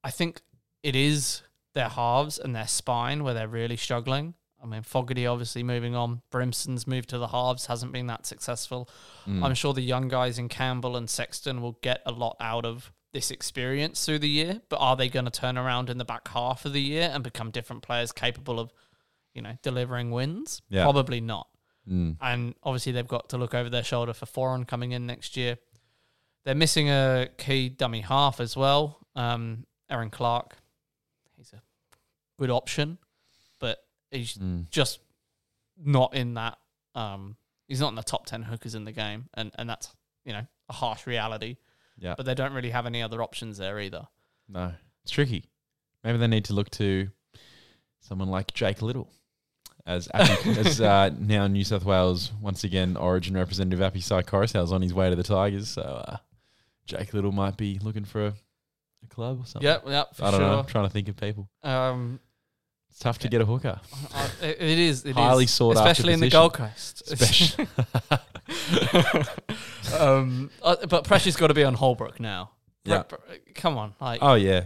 I 0.04 0.12
think 0.12 0.42
it 0.84 0.96
is 0.96 1.42
their 1.74 1.88
halves 1.90 2.38
and 2.38 2.54
their 2.56 2.68
spine 2.68 3.24
where 3.24 3.34
they're 3.34 3.48
really 3.48 3.78
struggling. 3.78 4.34
I 4.62 4.66
mean, 4.66 4.82
Fogarty 4.82 5.26
obviously 5.28 5.64
moving 5.64 5.96
on. 5.96 6.22
Brimson's 6.32 6.86
moved 6.88 7.10
to 7.10 7.18
the 7.18 7.28
halves 7.28 7.66
hasn't 7.68 7.92
been 7.94 8.08
that 8.08 8.26
successful. 8.26 8.90
Hmm. 9.26 9.44
I'm 9.44 9.54
sure 9.56 9.74
the 9.74 9.82
young 9.82 10.08
guys 10.08 10.38
in 10.40 10.50
Campbell 10.50 10.96
and 10.98 11.10
Sexton 11.10 11.62
will 11.62 11.78
get 11.82 12.02
a 12.06 12.12
lot 12.12 12.36
out 12.40 12.66
of 12.66 12.92
this 13.14 13.30
experience 13.32 14.06
through 14.06 14.20
the 14.20 14.30
year. 14.30 14.62
But 14.70 14.78
are 14.78 14.96
they 14.96 15.10
going 15.10 15.26
to 15.26 15.32
turn 15.32 15.58
around 15.58 15.90
in 15.90 15.98
the 15.98 16.06
back 16.06 16.28
half 16.30 16.66
of 16.66 16.74
the 16.74 16.82
year 16.82 17.10
and 17.14 17.24
become 17.24 17.50
different 17.52 17.82
players 17.82 18.12
capable 18.12 18.60
of, 18.60 18.72
you 19.34 19.42
know, 19.42 19.58
delivering 19.64 20.12
wins? 20.12 20.62
Yeah. 20.70 20.84
Probably 20.84 21.20
not. 21.22 21.48
Mm. 21.90 22.18
And 22.22 22.56
obviously 22.64 22.92
they've 22.94 23.08
got 23.08 23.30
to 23.30 23.38
look 23.38 23.54
over 23.54 23.70
their 23.70 23.84
shoulder 23.84 24.14
for 24.14 24.26
Foran 24.26 24.68
coming 24.68 24.92
in 24.94 25.06
next 25.06 25.36
year. 25.38 25.58
They're 26.46 26.56
missing 26.56 26.90
a 26.90 27.30
key 27.38 27.70
dummy 27.70 28.02
half 28.02 28.40
as 28.40 28.56
well. 28.56 29.00
Um, 29.16 29.66
Erin 29.90 30.10
Clark, 30.10 30.58
he's 31.38 31.54
a 31.54 31.62
good 32.40 32.50
option, 32.50 32.98
but 33.60 33.84
he's 34.12 34.36
Mm. 34.38 34.70
just 34.70 35.00
not 35.78 36.14
in 36.14 36.34
that. 36.36 36.58
Um, 36.96 37.38
he's 37.68 37.80
not 37.80 37.90
in 37.90 37.96
the 37.96 38.04
top 38.04 38.26
ten 38.26 38.44
hookers 38.44 38.76
in 38.76 38.86
the 38.86 38.92
game, 38.92 39.30
and 39.34 39.52
and 39.56 39.70
that's 39.70 39.94
you 40.26 40.34
know 40.34 40.46
a 40.70 40.74
harsh 40.74 41.06
reality. 41.08 41.58
Yeah. 41.98 42.16
But 42.16 42.26
they 42.26 42.34
don't 42.36 42.54
really 42.54 42.72
have 42.72 42.86
any 42.86 43.02
other 43.02 43.22
options 43.22 43.58
there 43.58 43.80
either. 43.80 44.08
No, 44.50 44.74
it's 45.04 45.12
tricky. 45.12 45.46
Maybe 46.04 46.18
they 46.18 46.28
need 46.28 46.46
to 46.46 46.54
look 46.54 46.70
to 46.72 47.10
someone 48.02 48.30
like 48.30 48.54
Jake 48.54 48.82
Little 48.82 49.10
as 49.86 50.08
Api, 50.14 50.50
as 50.60 50.80
uh, 50.82 51.10
now 51.20 51.48
New 51.48 51.64
South 51.64 51.84
Wales 51.86 52.32
once 52.42 52.64
again 52.64 52.96
Origin 52.98 53.36
representative 53.36 53.82
Api 53.82 54.00
Koroisau's 54.00 54.72
on 54.72 54.82
his 54.82 54.94
way 54.94 55.10
to 55.10 55.16
the 55.16 55.24
Tigers. 55.24 55.70
So 55.70 55.82
uh, 55.82 56.18
Jake 56.86 57.14
Little 57.14 57.32
might 57.32 57.58
be 57.58 57.80
looking 57.82 58.06
for 58.06 58.28
a, 58.28 58.34
a 59.04 59.08
club 59.10 59.42
or 59.42 59.46
something. 59.46 59.68
Yeah, 59.68 59.80
yeah, 59.86 60.04
for 60.14 60.26
I 60.26 60.32
don't 60.32 60.40
sure. 60.40 60.48
know. 60.50 60.60
I'm 60.60 60.66
trying 60.66 60.86
to 60.86 60.90
think 60.94 61.08
of 61.10 61.18
people. 61.18 61.50
Um, 61.64 62.20
It's 62.90 63.00
tough 63.00 63.20
to 63.20 63.28
get 63.28 63.42
a 63.42 63.46
hooker. 63.46 63.80
I- 64.14 64.30
it, 64.46 64.62
it 64.62 64.80
is 64.80 65.04
it 65.06 65.16
Highly 65.16 65.46
is, 65.46 65.52
sought 65.52 65.76
after 65.78 65.90
especially 65.92 66.14
in 66.14 66.20
the. 66.22 66.30
Gold 66.30 66.54
Coast. 66.54 67.04
Especially, 67.12 67.68
um, 70.00 70.50
uh, 70.62 70.76
but 70.88 71.04
pressure's 71.06 71.36
got 71.36 71.48
to 71.48 71.54
be 71.54 71.64
on 71.64 71.74
Holbrook 71.74 72.20
now. 72.20 72.52
Yeah. 72.86 73.04
Come 73.56 73.78
on, 73.78 73.94
like 74.02 74.20
oh 74.22 74.34
yeah, 74.34 74.66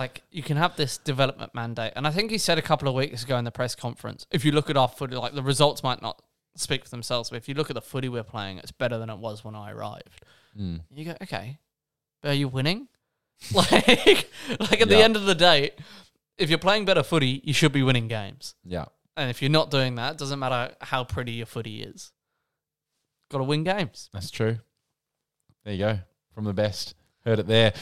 like 0.00 0.22
you 0.30 0.42
can 0.42 0.56
have 0.56 0.76
this 0.76 0.96
development 0.96 1.54
mandate, 1.54 1.92
and 1.94 2.06
I 2.06 2.10
think 2.10 2.30
he 2.30 2.38
said 2.38 2.56
a 2.56 2.62
couple 2.62 2.88
of 2.88 2.94
weeks 2.94 3.22
ago 3.22 3.36
in 3.36 3.44
the 3.44 3.50
press 3.50 3.74
conference. 3.74 4.26
If 4.30 4.46
you 4.46 4.52
look 4.52 4.70
at 4.70 4.76
our 4.78 4.88
footy, 4.88 5.14
like 5.14 5.34
the 5.34 5.42
results 5.42 5.82
might 5.82 6.00
not 6.00 6.22
speak 6.56 6.84
for 6.84 6.90
themselves, 6.90 7.28
but 7.28 7.36
if 7.36 7.50
you 7.50 7.54
look 7.54 7.68
at 7.68 7.74
the 7.74 7.82
footy 7.82 8.08
we're 8.08 8.22
playing, 8.22 8.56
it's 8.56 8.72
better 8.72 8.96
than 8.96 9.10
it 9.10 9.18
was 9.18 9.44
when 9.44 9.54
I 9.54 9.72
arrived. 9.72 10.24
Mm. 10.58 10.80
You 10.90 11.04
go, 11.04 11.16
okay, 11.22 11.58
but 12.22 12.30
are 12.30 12.34
you 12.34 12.48
winning? 12.48 12.88
like, 13.54 14.30
like 14.58 14.80
at 14.80 14.88
the 14.88 15.02
end 15.02 15.16
of 15.16 15.26
the 15.26 15.34
day, 15.34 15.72
if 16.38 16.48
you're 16.48 16.58
playing 16.58 16.86
better 16.86 17.02
footy, 17.02 17.42
you 17.44 17.52
should 17.52 17.72
be 17.72 17.82
winning 17.82 18.08
games. 18.08 18.54
yeah. 18.64 18.86
And 19.18 19.28
if 19.28 19.42
you're 19.42 19.50
not 19.50 19.70
doing 19.70 19.96
that, 19.96 20.12
it 20.12 20.18
doesn't 20.18 20.38
matter 20.38 20.74
how 20.80 21.04
pretty 21.04 21.32
your 21.32 21.46
footy 21.46 21.82
is. 21.82 22.10
Got 23.30 23.38
to 23.38 23.44
win 23.44 23.64
games. 23.64 24.08
That's 24.14 24.30
true. 24.30 24.60
There 25.64 25.74
you 25.74 25.78
go. 25.80 25.98
From 26.34 26.44
the 26.44 26.54
best. 26.54 26.94
Heard 27.26 27.38
it 27.38 27.46
there. 27.46 27.74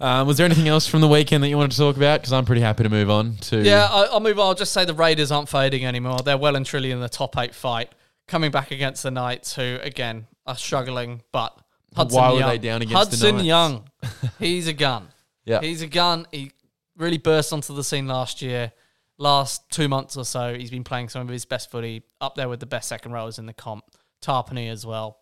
Um, 0.00 0.26
was 0.26 0.36
there 0.36 0.44
anything 0.44 0.68
else 0.68 0.86
from 0.86 1.00
the 1.00 1.08
weekend 1.08 1.42
that 1.44 1.48
you 1.48 1.56
wanted 1.56 1.72
to 1.72 1.78
talk 1.78 1.96
about? 1.96 2.20
Because 2.20 2.32
I'm 2.32 2.44
pretty 2.44 2.60
happy 2.60 2.82
to 2.82 2.88
move 2.88 3.10
on 3.10 3.36
to. 3.36 3.62
Yeah, 3.62 3.88
I, 3.90 4.04
I'll 4.04 4.20
move 4.20 4.38
on. 4.38 4.48
I'll 4.48 4.54
just 4.54 4.72
say 4.72 4.84
the 4.84 4.94
Raiders 4.94 5.30
aren't 5.30 5.48
fading 5.48 5.84
anymore. 5.86 6.18
They're 6.24 6.38
well 6.38 6.56
and 6.56 6.66
truly 6.66 6.90
in 6.90 7.00
the 7.00 7.08
top 7.08 7.36
eight 7.38 7.54
fight, 7.54 7.92
coming 8.26 8.50
back 8.50 8.70
against 8.70 9.02
the 9.02 9.10
Knights, 9.10 9.54
who 9.54 9.78
again 9.82 10.26
are 10.46 10.56
struggling. 10.56 11.22
But 11.32 11.58
Hudson 11.94 12.20
Why 12.20 12.32
were 12.32 12.38
Young, 12.40 12.48
they 12.48 12.58
down 12.58 12.82
against 12.82 13.10
the 13.10 13.16
Hudson 13.16 13.36
Knights? 13.36 13.46
Young? 13.46 13.88
He's 14.38 14.66
a 14.66 14.72
gun. 14.72 15.08
Yeah. 15.44 15.60
He's 15.60 15.82
a 15.82 15.86
gun. 15.86 16.26
He 16.32 16.52
really 16.96 17.18
burst 17.18 17.52
onto 17.52 17.74
the 17.74 17.84
scene 17.84 18.06
last 18.06 18.42
year. 18.42 18.72
Last 19.16 19.70
two 19.70 19.88
months 19.88 20.16
or 20.16 20.24
so, 20.24 20.54
he's 20.54 20.70
been 20.70 20.82
playing 20.82 21.08
some 21.08 21.22
of 21.22 21.28
his 21.28 21.44
best 21.44 21.70
footy, 21.70 22.02
up 22.20 22.34
there 22.34 22.48
with 22.48 22.58
the 22.58 22.66
best 22.66 22.88
second 22.88 23.12
rowers 23.12 23.38
in 23.38 23.46
the 23.46 23.52
comp. 23.52 23.84
Tapine 24.20 24.68
as 24.70 24.84
well. 24.84 25.18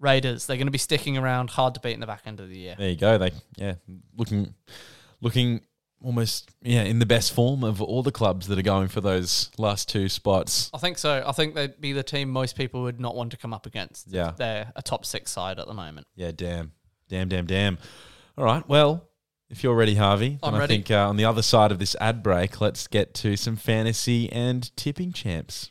Raiders, 0.00 0.46
they're 0.46 0.56
going 0.56 0.66
to 0.66 0.70
be 0.72 0.78
sticking 0.78 1.16
around, 1.16 1.50
hard 1.50 1.74
to 1.74 1.80
beat 1.80 1.92
in 1.94 2.00
the 2.00 2.06
back 2.06 2.22
end 2.26 2.40
of 2.40 2.48
the 2.48 2.56
year. 2.58 2.74
There 2.78 2.88
you 2.90 2.96
go. 2.96 3.16
They 3.18 3.32
yeah, 3.56 3.74
looking 4.16 4.54
looking 5.20 5.62
almost 6.02 6.50
yeah 6.62 6.82
in 6.82 6.98
the 6.98 7.06
best 7.06 7.32
form 7.32 7.64
of 7.64 7.80
all 7.80 8.02
the 8.02 8.12
clubs 8.12 8.46
that 8.48 8.58
are 8.58 8.62
going 8.62 8.88
for 8.88 9.00
those 9.00 9.50
last 9.56 9.88
two 9.88 10.08
spots. 10.08 10.70
I 10.74 10.78
think 10.78 10.98
so. 10.98 11.24
I 11.26 11.32
think 11.32 11.54
they'd 11.54 11.80
be 11.80 11.92
the 11.92 12.02
team 12.02 12.28
most 12.30 12.56
people 12.56 12.82
would 12.82 13.00
not 13.00 13.14
want 13.16 13.30
to 13.30 13.36
come 13.38 13.54
up 13.54 13.64
against. 13.66 14.08
Yeah. 14.12 14.32
They're 14.36 14.70
a 14.76 14.82
top 14.82 15.06
six 15.06 15.30
side 15.30 15.58
at 15.58 15.66
the 15.66 15.74
moment. 15.74 16.06
Yeah, 16.14 16.32
damn, 16.34 16.72
damn, 17.08 17.28
damn, 17.28 17.46
damn. 17.46 17.78
All 18.36 18.44
right. 18.44 18.68
Well, 18.68 19.08
If 19.48 19.62
you're 19.64 19.74
ready, 19.74 19.94
Harvey, 19.94 20.38
I'm 20.42 20.52
then 20.52 20.54
I 20.54 20.58
ready. 20.58 20.74
think 20.74 20.90
uh, 20.90 21.08
on 21.08 21.16
the 21.16 21.24
other 21.24 21.40
side 21.42 21.72
of 21.72 21.78
this 21.78 21.96
ad 22.00 22.22
break, 22.22 22.60
let's 22.60 22.86
get 22.86 23.14
to 23.14 23.36
some 23.36 23.56
fantasy 23.56 24.30
and 24.30 24.74
tipping 24.76 25.12
champs. 25.12 25.70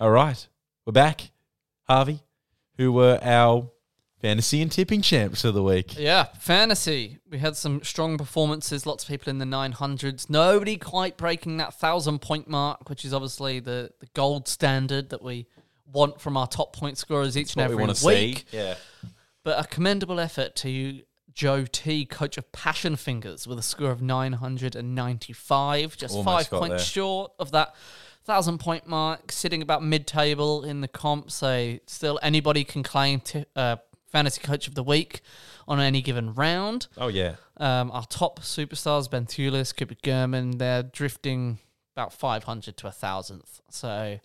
All 0.00 0.10
right, 0.10 0.46
we're 0.86 0.92
back. 0.92 1.32
Harvey, 1.88 2.20
who 2.76 2.92
were 2.92 3.18
our 3.20 3.68
fantasy 4.20 4.62
and 4.62 4.70
tipping 4.70 5.02
champs 5.02 5.42
of 5.42 5.54
the 5.54 5.62
week? 5.62 5.98
Yeah, 5.98 6.26
fantasy. 6.38 7.18
We 7.28 7.38
had 7.38 7.56
some 7.56 7.82
strong 7.82 8.16
performances. 8.16 8.86
Lots 8.86 9.02
of 9.02 9.08
people 9.10 9.30
in 9.30 9.38
the 9.38 9.44
900s. 9.44 10.30
Nobody 10.30 10.76
quite 10.76 11.16
breaking 11.16 11.56
that 11.56 11.74
thousand 11.74 12.20
point 12.20 12.48
mark, 12.48 12.88
which 12.88 13.04
is 13.04 13.12
obviously 13.12 13.58
the, 13.58 13.90
the 13.98 14.06
gold 14.14 14.46
standard 14.46 15.10
that 15.10 15.20
we 15.22 15.46
want 15.90 16.20
from 16.20 16.36
our 16.36 16.46
top 16.46 16.76
point 16.76 16.96
scorers 16.96 17.36
each 17.36 17.56
What 17.56 17.62
and 17.62 17.70
we 17.70 17.74
every 17.74 17.84
want 17.84 17.96
to 17.96 18.06
week. 18.06 18.44
see. 18.50 18.56
Yeah. 18.56 18.74
But 19.42 19.64
a 19.64 19.66
commendable 19.66 20.20
effort 20.20 20.54
to 20.56 21.00
Joe 21.32 21.64
T, 21.64 22.04
coach 22.04 22.38
of 22.38 22.52
Passion 22.52 22.94
Fingers, 22.94 23.48
with 23.48 23.58
a 23.58 23.62
score 23.62 23.90
of 23.90 24.00
995, 24.02 25.96
just 25.96 26.14
Almost 26.14 26.24
five 26.24 26.50
got 26.50 26.58
points 26.60 26.74
there. 26.84 26.86
short 27.02 27.32
of 27.38 27.50
that 27.52 27.74
thousand 28.28 28.58
point 28.58 28.86
mark, 28.86 29.32
sitting 29.32 29.62
about 29.62 29.82
mid 29.82 30.06
table 30.06 30.62
in 30.62 30.82
the 30.82 30.86
comp. 30.86 31.30
So 31.30 31.78
still 31.86 32.20
anybody 32.22 32.62
can 32.62 32.82
claim 32.82 33.20
to, 33.20 33.46
uh, 33.56 33.76
fantasy 34.06 34.42
coach 34.42 34.68
of 34.68 34.74
the 34.74 34.82
week 34.82 35.22
on 35.66 35.80
any 35.80 36.02
given 36.02 36.34
round. 36.34 36.88
Oh 36.98 37.08
yeah. 37.08 37.36
Um, 37.56 37.90
our 37.90 38.04
top 38.04 38.40
superstars, 38.40 39.10
Ben 39.10 39.24
Thulis, 39.24 39.74
Cooper 39.74 39.94
Gurman, 39.94 40.58
they're 40.58 40.82
drifting 40.82 41.58
about 41.96 42.12
500 42.12 42.76
to 42.76 42.86
a 42.86 42.92
thousandth. 42.92 43.62
So 43.70 44.20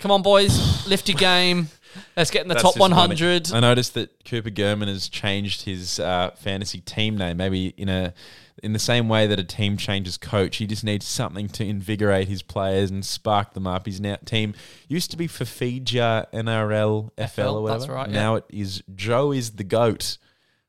come 0.00 0.10
on, 0.10 0.22
boys, 0.22 0.86
lift 0.88 1.08
your 1.08 1.16
game. 1.16 1.68
Let's 2.16 2.30
get 2.30 2.42
in 2.42 2.48
the 2.48 2.54
That's 2.54 2.62
top 2.62 2.74
disappointing. 2.74 2.96
100. 2.96 3.52
I 3.52 3.60
noticed 3.60 3.94
that 3.94 4.24
Cooper 4.24 4.50
Gurman 4.50 4.88
has 4.88 5.08
changed 5.08 5.62
his 5.62 5.98
uh, 6.00 6.30
fantasy 6.36 6.80
team 6.80 7.16
name. 7.16 7.36
Maybe 7.36 7.68
in 7.76 7.88
a 7.88 8.14
in 8.62 8.72
the 8.72 8.78
same 8.78 9.08
way 9.08 9.26
that 9.26 9.38
a 9.38 9.44
team 9.44 9.76
changes 9.76 10.16
coach, 10.16 10.56
he 10.56 10.66
just 10.66 10.82
needs 10.82 11.06
something 11.06 11.46
to 11.48 11.64
invigorate 11.64 12.26
his 12.26 12.40
players 12.42 12.90
and 12.90 13.04
spark 13.04 13.52
them 13.52 13.66
up. 13.66 13.84
His 13.86 14.00
now 14.00 14.16
team 14.24 14.54
used 14.88 15.10
to 15.10 15.16
be 15.18 15.28
Fafija 15.28 16.26
NRL 16.32 17.10
FL, 17.16 17.24
FL, 17.26 17.40
or 17.42 17.62
whatever. 17.62 17.78
that's 17.80 17.88
right, 17.90 18.08
yeah. 18.08 18.14
Now 18.14 18.34
it 18.36 18.44
is 18.48 18.82
Joe 18.94 19.32
is 19.32 19.52
the 19.52 19.64
goat. 19.64 20.16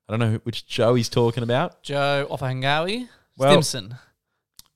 I 0.10 0.14
don't 0.14 0.20
know 0.20 0.32
who- 0.32 0.42
which 0.44 0.66
Joe 0.68 0.96
he's 0.96 1.10
talking 1.10 1.44
about. 1.44 1.82
Joe 1.84 2.28
Ofahengaue, 2.30 3.08
Well- 3.38 3.52
Stimson, 3.62 3.98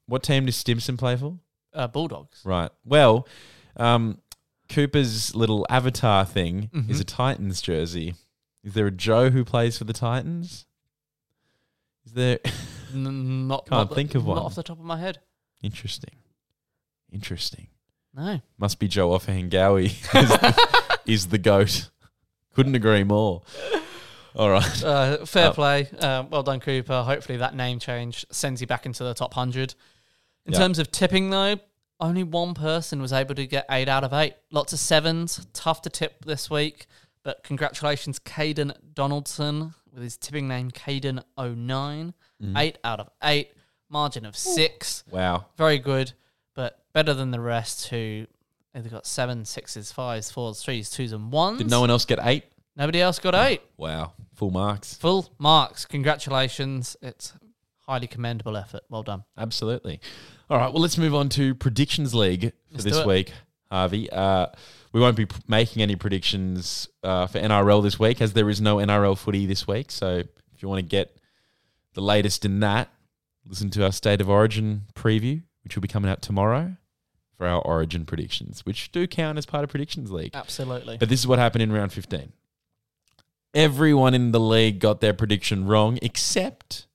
What 0.06 0.24
team 0.24 0.46
does 0.46 0.56
Stimson 0.56 0.98
play 0.98 1.16
for? 1.18 1.38
uh, 1.74 1.88
Bulldogs. 1.88 2.42
Right. 2.44 2.70
Well, 2.86 3.28
um, 3.78 4.20
Cooper's 4.72 5.36
little 5.36 5.66
avatar 5.70 6.26
thing 6.26 6.70
Mm-hmm. 6.74 6.90
is 6.92 7.00
a 7.00 7.04
Titans 7.04 7.62
jersey. 7.62 8.16
Is 8.64 8.74
there 8.74 8.88
a 8.88 8.92
Joe 8.92 9.30
who 9.30 9.44
plays 9.44 9.78
for 9.78 9.84
the 9.84 9.94
Titans? 9.94 10.66
Is 12.06 12.14
there? 12.14 12.40
N- 12.94 13.48
not, 13.48 13.66
Can't 13.68 13.72
not 13.72 13.90
the- 13.90 13.96
think 13.96 14.16
of 14.16 14.26
one. 14.26 14.36
Not 14.38 14.46
off 14.46 14.56
the 14.56 14.64
top 14.64 14.80
of 14.80 14.86
my 14.86 14.98
head. 15.00 15.20
Interesting. 15.62 16.16
Interesting. 17.12 17.68
No. 18.16 18.42
Must 18.58 18.80
be 18.80 18.88
Joe 18.88 19.10
Ofahengaue 19.12 19.86
is, 19.86 20.02
the- 20.12 21.00
is 21.06 21.28
the 21.28 21.38
goat. 21.38 21.90
Couldn't 22.56 22.76
agree 22.76 23.04
more. 23.04 23.42
All 24.36 24.50
right. 24.50 24.84
Uh, 24.84 25.26
fair 25.26 25.50
Oh. 25.50 25.54
play. 25.54 25.90
Uh, 26.00 26.24
well 26.30 26.44
done, 26.44 26.60
Cooper. 26.60 27.04
Hopefully 27.04 27.38
that 27.38 27.56
name 27.56 27.80
change 27.80 28.26
sends 28.32 28.62
you 28.62 28.68
back 28.68 28.86
into 28.86 29.04
the 29.04 29.14
top 29.14 29.36
100. 29.36 29.76
In 30.46 30.54
Yeah. 30.54 30.60
terms 30.60 30.80
of 30.80 30.92
tipping, 30.92 31.30
though, 31.30 31.58
only 32.02 32.24
one 32.24 32.54
person 32.54 33.02
was 33.02 33.14
able 33.14 33.36
to 33.36 33.48
get 33.48 33.66
eight 33.70 33.88
out 33.88 34.04
of 34.04 34.12
eight. 34.12 34.34
Lots 34.52 34.74
of 34.74 34.80
sevens. 34.80 35.46
Tough 35.54 35.82
to 35.84 35.90
tip 35.90 36.26
this 36.26 36.50
week. 36.50 36.88
But 37.24 37.44
congratulations, 37.44 38.20
Caden 38.20 38.74
Donaldson, 38.94 39.76
with 39.94 40.02
his 40.02 40.18
tipping 40.18 40.48
name 40.48 40.72
Caden09. 40.72 42.14
Mm. 42.44 42.58
Eight 42.58 42.80
out 42.84 43.00
of 43.00 43.10
eight. 43.24 43.54
Margin 43.90 44.26
of 44.26 44.36
six. 44.36 45.04
Wow. 45.12 45.46
Very 45.58 45.78
good, 45.78 46.14
but 46.56 46.80
better 46.94 47.14
than 47.14 47.32
the 47.32 47.42
rest 47.42 47.90
who 47.90 48.26
either 48.74 48.90
got 48.90 49.06
seven, 49.06 49.44
sixes, 49.46 49.92
fives, 49.92 50.32
fours, 50.32 50.64
threes, 50.64 50.90
twos, 50.90 51.12
and 51.12 51.32
ones. 51.32 51.58
Did 51.60 51.70
no 51.70 51.82
one 51.82 51.90
else 51.92 52.06
get 52.06 52.20
eight? 52.24 52.46
Nobody 52.76 53.02
else 53.02 53.20
got 53.20 53.36
eight. 53.36 53.62
Wow. 53.78 54.14
Full 54.36 54.50
marks. 54.50 54.96
Full 54.96 55.30
marks. 55.38 55.86
Congratulations. 55.86 56.96
It's 57.02 57.34
highly 57.82 58.08
commendable 58.08 58.56
effort. 58.56 58.84
Well 58.90 59.04
done. 59.04 59.26
Absolutely. 59.38 60.00
All 60.52 60.58
right. 60.58 60.74
Well, 60.74 60.82
let's 60.82 60.98
move 60.98 61.16
on 61.16 61.30
to 61.30 61.56
predictions 61.56 62.14
league 62.14 62.42
for 62.42 62.74
Let's 62.74 62.84
this 62.84 63.06
week, 63.06 63.32
Harvey. 63.72 64.10
Uh, 64.12 64.48
we 64.92 65.00
won't 65.00 65.16
be 65.16 65.26
p- 65.26 65.40
making 65.48 65.82
any 65.82 65.96
predictions 65.96 66.90
uh, 67.04 67.28
for 67.28 67.40
NRL 67.40 67.82
this 67.82 67.98
week, 67.98 68.22
as 68.22 68.34
there 68.34 68.50
is 68.50 68.60
no 68.60 68.76
NRL 68.76 69.18
footy 69.18 69.46
this 69.46 69.66
week. 69.66 69.92
So, 69.92 70.18
if 70.54 70.62
you 70.62 70.68
want 70.68 70.80
to 70.80 70.86
get 70.86 71.16
the 71.94 72.02
latest 72.02 72.44
in 72.44 72.60
that, 72.60 72.90
listen 73.48 73.70
to 73.70 73.86
our 73.86 73.94
State 73.94 74.20
of 74.20 74.30
Origin 74.30 74.88
preview, 74.94 75.42
which 75.64 75.78
will 75.78 75.82
be 75.82 75.88
coming 75.88 76.12
out 76.12 76.22
tomorrow 76.22 76.76
for 77.38 77.48
our 77.48 77.62
Origin 77.62 78.04
predictions, 78.04 78.66
which 78.66 78.92
do 78.92 79.08
count 79.08 79.38
as 79.38 79.46
part 79.46 79.64
of 79.64 79.70
predictions 79.70 80.12
league. 80.12 80.32
Absolutely. 80.34 80.98
But 80.98 81.08
this 81.08 81.22
is 81.22 81.28
what 81.28 81.40
happened 81.40 81.62
in 81.62 81.72
round 81.72 81.94
15. 81.94 82.34
Everyone 83.54 84.14
in 84.14 84.34
the 84.34 84.40
league 84.42 84.80
got 84.80 85.00
their 85.00 85.14
prediction 85.14 85.66
wrong 85.66 85.98
except 86.02 86.88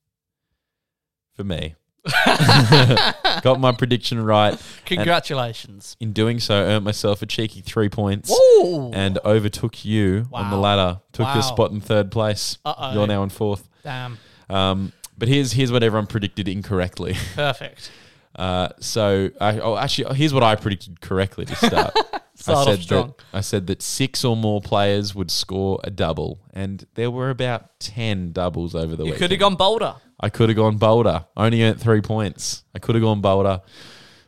for 1.35 1.43
me. 1.43 1.75
got 3.43 3.59
my 3.61 3.73
prediction 3.73 4.23
right. 4.25 4.61
Congratulations. 4.85 5.97
In 6.01 6.13
doing 6.13 6.41
so, 6.41 6.55
earned 6.55 6.85
myself 6.85 7.23
a 7.23 7.27
cheeky 7.27 7.61
three 7.61 7.89
points 7.89 8.31
Whoa. 8.33 8.91
and 8.93 9.19
overtook 9.25 9.85
you 9.85 10.27
on 10.33 10.51
the 10.51 10.57
ladder. 10.57 11.01
Took 11.13 11.27
Wow. 11.27 11.35
your 11.35 11.43
spot 11.43 11.71
in 11.73 11.81
third 11.81 12.11
place. 12.11 12.59
Uh-oh. 12.65 12.95
You're 12.95 13.07
now 13.07 13.23
in 13.23 13.31
fourth. 13.31 13.69
Damn. 13.83 14.19
Um, 14.49 14.93
but 15.19 15.29
here's 15.29 15.53
here's 15.53 15.73
what 15.73 15.83
everyone 15.83 16.07
predicted 16.07 16.49
incorrectly. 16.49 17.17
Perfect. 17.35 17.91
Uh, 18.37 18.69
so 18.81 19.31
I, 19.41 19.59
oh, 19.61 19.79
actually, 19.79 20.15
here's 20.15 20.35
what 20.35 20.43
I 20.43 20.57
predicted 20.57 21.01
correctly 21.01 21.47
to 21.47 21.57
start. 21.57 21.97
Start 22.55 22.59
I 22.59 22.61
off 22.73 22.77
said 22.77 22.83
strong. 22.83 23.15
that 23.19 23.25
I 23.39 23.41
said 23.41 23.67
that 23.67 23.83
six 23.83 24.25
or 24.25 24.37
more 24.37 24.61
players 24.61 25.15
would 25.15 25.31
score 25.31 25.81
a 25.85 25.91
double, 25.91 26.41
and 26.53 26.87
there 26.95 27.11
were 27.11 27.31
about 27.31 27.79
ten 27.81 28.33
doubles 28.33 28.75
over 28.75 28.97
the 28.97 29.05
You 29.05 29.11
week. 29.11 29.19
could 29.21 29.31
have 29.31 29.41
gone 29.41 29.55
bolder. 29.57 29.95
I 30.19 30.29
could 30.31 30.49
have 30.49 30.57
gone 30.57 30.77
bolder. 30.79 31.27
I 31.37 31.47
only 31.47 31.63
earned 31.63 31.81
three 31.81 32.01
points. 32.01 32.65
I 32.75 32.79
could 32.79 32.95
have 32.95 33.03
gone 33.03 33.21
bolder, 33.21 33.61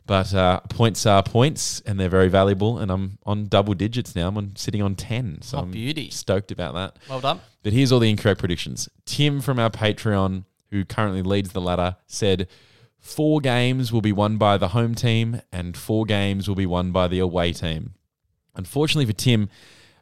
but 0.05 0.33
uh, 0.33 0.59
points 0.69 1.05
are 1.05 1.23
points, 1.23 1.81
and 1.85 1.99
they're 1.99 2.09
very 2.09 2.29
valuable. 2.29 2.77
And 2.77 2.91
I'm 2.91 3.17
on 3.25 3.47
double 3.47 3.73
digits 3.73 4.15
now. 4.15 4.27
I'm 4.27 4.37
on, 4.37 4.55
sitting 4.55 4.81
on 4.81 4.95
ten, 4.95 5.41
so 5.41 5.57
Oh, 5.57 5.61
I'm 5.61 5.71
beauty. 5.71 6.09
stoked 6.11 6.51
about 6.51 6.73
that. 6.75 6.97
Well 7.09 7.21
done. 7.21 7.39
But 7.63 7.73
here's 7.73 7.91
all 7.91 7.99
the 7.99 8.09
incorrect 8.09 8.39
predictions. 8.39 8.87
Tim 9.05 9.41
from 9.41 9.59
our 9.59 9.69
Patreon, 9.69 10.45
who 10.71 10.85
currently 10.85 11.21
leads 11.23 11.51
the 11.53 11.61
ladder, 11.61 11.95
said 12.07 12.47
four 12.99 13.39
games 13.39 13.91
will 13.91 14.01
be 14.01 14.11
won 14.11 14.37
by 14.37 14.57
the 14.57 14.69
home 14.69 14.93
team 14.93 15.41
and 15.51 15.75
four 15.77 16.05
games 16.05 16.47
will 16.47 16.55
be 16.55 16.65
won 16.65 16.91
by 16.91 17.07
the 17.07 17.19
away 17.19 17.51
team. 17.53 17.93
Unfortunately 18.59 19.05
for 19.05 19.17
Tim, 19.17 19.49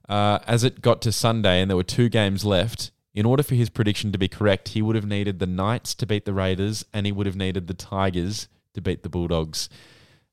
uh, 0.10 0.40
as 0.48 0.64
it 0.64 0.82
got 0.82 1.00
to 1.04 1.12
Sunday 1.12 1.62
and 1.62 1.70
there 1.70 1.78
were 1.78 1.84
two 1.84 2.10
games 2.10 2.44
left, 2.44 2.90
in 3.14 3.24
order 3.24 3.44
for 3.44 3.54
his 3.54 3.70
prediction 3.70 4.12
to 4.12 4.18
be 4.18 4.28
correct, 4.28 4.70
he 4.70 4.82
would 4.82 4.96
have 4.96 5.06
needed 5.06 5.38
the 5.38 5.46
Knights 5.46 5.94
to 5.94 6.08
beat 6.08 6.26
the 6.26 6.34
Raiders 6.34 6.84
and 6.92 7.06
he 7.06 7.12
would 7.12 7.28
have 7.28 7.36
needed 7.36 7.68
the 7.68 7.76
Tigers 7.76 8.48
to 8.74 8.82
beat 8.82 9.04
the 9.04 9.10
Bulldogs. 9.10 9.70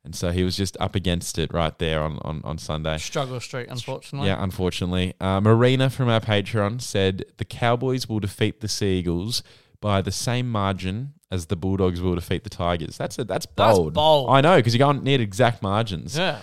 And 0.05 0.15
so 0.15 0.31
he 0.31 0.43
was 0.43 0.57
just 0.57 0.75
up 0.81 0.95
against 0.95 1.39
it 1.39 1.53
right 1.53 1.79
there 1.79 2.03
on, 2.03 2.19
on, 2.23 2.41
on 2.45 2.57
Sunday. 2.57 2.97
Struggle 2.97 3.41
Street, 3.41 3.69
unfortunately. 3.69 4.29
Yeah, 4.29 4.43
unfortunately. 4.43 5.13
Uh, 5.21 5.43
Marina 5.43 5.91
from 5.91 6.09
our 6.09 6.21
Patreon 6.21 6.81
said 6.81 7.27
the 7.37 7.45
Cowboys 7.45 8.09
will 8.09 8.21
defeat 8.21 8.63
the 8.63 8.69
Seagulls 8.69 9.43
by 9.83 10.01
the 10.01 10.13
same 10.13 10.51
margin 10.51 11.13
as 11.31 11.47
the 11.47 11.57
Bulldogs 11.57 12.01
will 12.01 12.15
defeat 12.15 12.43
the 12.45 12.51
Tigers. 12.51 12.97
That's 12.97 13.19
a, 13.19 13.25
that's 13.25 13.45
bold. 13.45 13.89
That's 13.89 13.95
bold. 13.95 14.31
I 14.31 14.41
know 14.41 14.57
because 14.57 14.75
you're 14.75 14.87
going 14.87 15.05
need 15.05 15.21
exact 15.21 15.63
margins. 15.63 16.17
Yeah. 16.17 16.41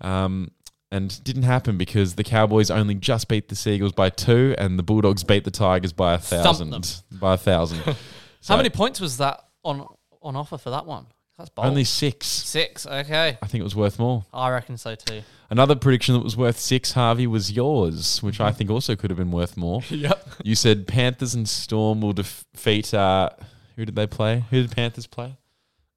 Um, 0.00 0.50
and 0.90 1.22
didn't 1.24 1.42
happen 1.42 1.76
because 1.76 2.14
the 2.14 2.24
Cowboys 2.24 2.70
only 2.70 2.94
just 2.94 3.28
beat 3.28 3.48
the 3.48 3.56
Seagulls 3.56 3.92
by 3.92 4.10
two, 4.10 4.54
and 4.58 4.78
the 4.78 4.82
Bulldogs 4.82 5.24
beat 5.24 5.44
the 5.44 5.50
Tigers 5.50 5.92
by 5.92 6.14
a 6.14 6.18
thousand. 6.18 7.02
By 7.12 7.34
a 7.34 7.38
thousand. 7.38 7.82
so 8.40 8.54
How 8.54 8.56
many 8.56 8.70
points 8.70 9.00
was 9.00 9.18
that 9.18 9.44
on 9.64 9.86
on 10.22 10.36
offer 10.36 10.58
for 10.58 10.70
that 10.70 10.86
one? 10.86 11.06
That's 11.38 11.50
bold. 11.50 11.66
Only 11.68 11.84
six. 11.84 12.26
six. 12.26 12.86
Okay. 12.86 13.36
I 13.42 13.46
think 13.46 13.60
it 13.60 13.64
was 13.64 13.76
worth 13.76 13.98
more. 13.98 14.24
I 14.32 14.50
reckon 14.50 14.78
so 14.78 14.94
too. 14.94 15.22
Another 15.50 15.74
prediction 15.76 16.14
that 16.14 16.24
was 16.24 16.36
worth 16.36 16.58
six, 16.58 16.92
Harvey, 16.92 17.26
was 17.26 17.52
yours, 17.52 18.22
which 18.22 18.40
I 18.40 18.52
think 18.52 18.70
also 18.70 18.96
could 18.96 19.10
have 19.10 19.18
been 19.18 19.30
worth 19.30 19.56
more. 19.56 19.82
Yep. 19.90 20.28
You 20.44 20.54
said 20.54 20.86
Panthers 20.86 21.34
and 21.34 21.48
Storm 21.48 22.00
will 22.00 22.12
defeat. 22.12 22.92
Uh, 22.94 23.30
who 23.76 23.84
did 23.84 23.94
they 23.96 24.06
play? 24.06 24.44
Who 24.50 24.62
did 24.62 24.70
Panthers 24.72 25.06
play? 25.06 25.36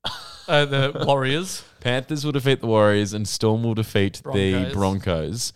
Uh, 0.48 0.66
the 0.66 1.04
Warriors. 1.06 1.64
Panthers 1.80 2.26
will 2.26 2.32
defeat 2.32 2.62
the 2.62 2.68
Warriors 2.68 3.14
and 3.14 3.28
Storm 3.28 3.64
will 3.64 3.74
defeat 3.74 4.22
the 4.34 4.72
Broncos. 4.74 4.74
Broncos. 4.74 5.54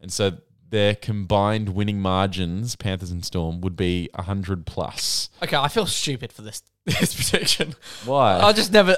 And 0.00 0.12
so 0.12 0.38
their 0.70 0.94
combined 0.94 1.68
winning 1.70 2.00
margins, 2.00 2.76
Panthers 2.76 3.10
and 3.10 3.24
Storm, 3.24 3.60
would 3.60 3.76
be 3.76 4.08
100 4.14 4.66
plus. 4.66 5.30
Okay, 5.42 5.56
I 5.56 5.68
feel 5.68 5.86
stupid 5.86 6.32
for 6.32 6.42
this 6.42 6.62
this 6.86 7.14
prediction. 7.14 7.74
Why? 8.04 8.40
I 8.40 8.52
just 8.52 8.72
never. 8.72 8.96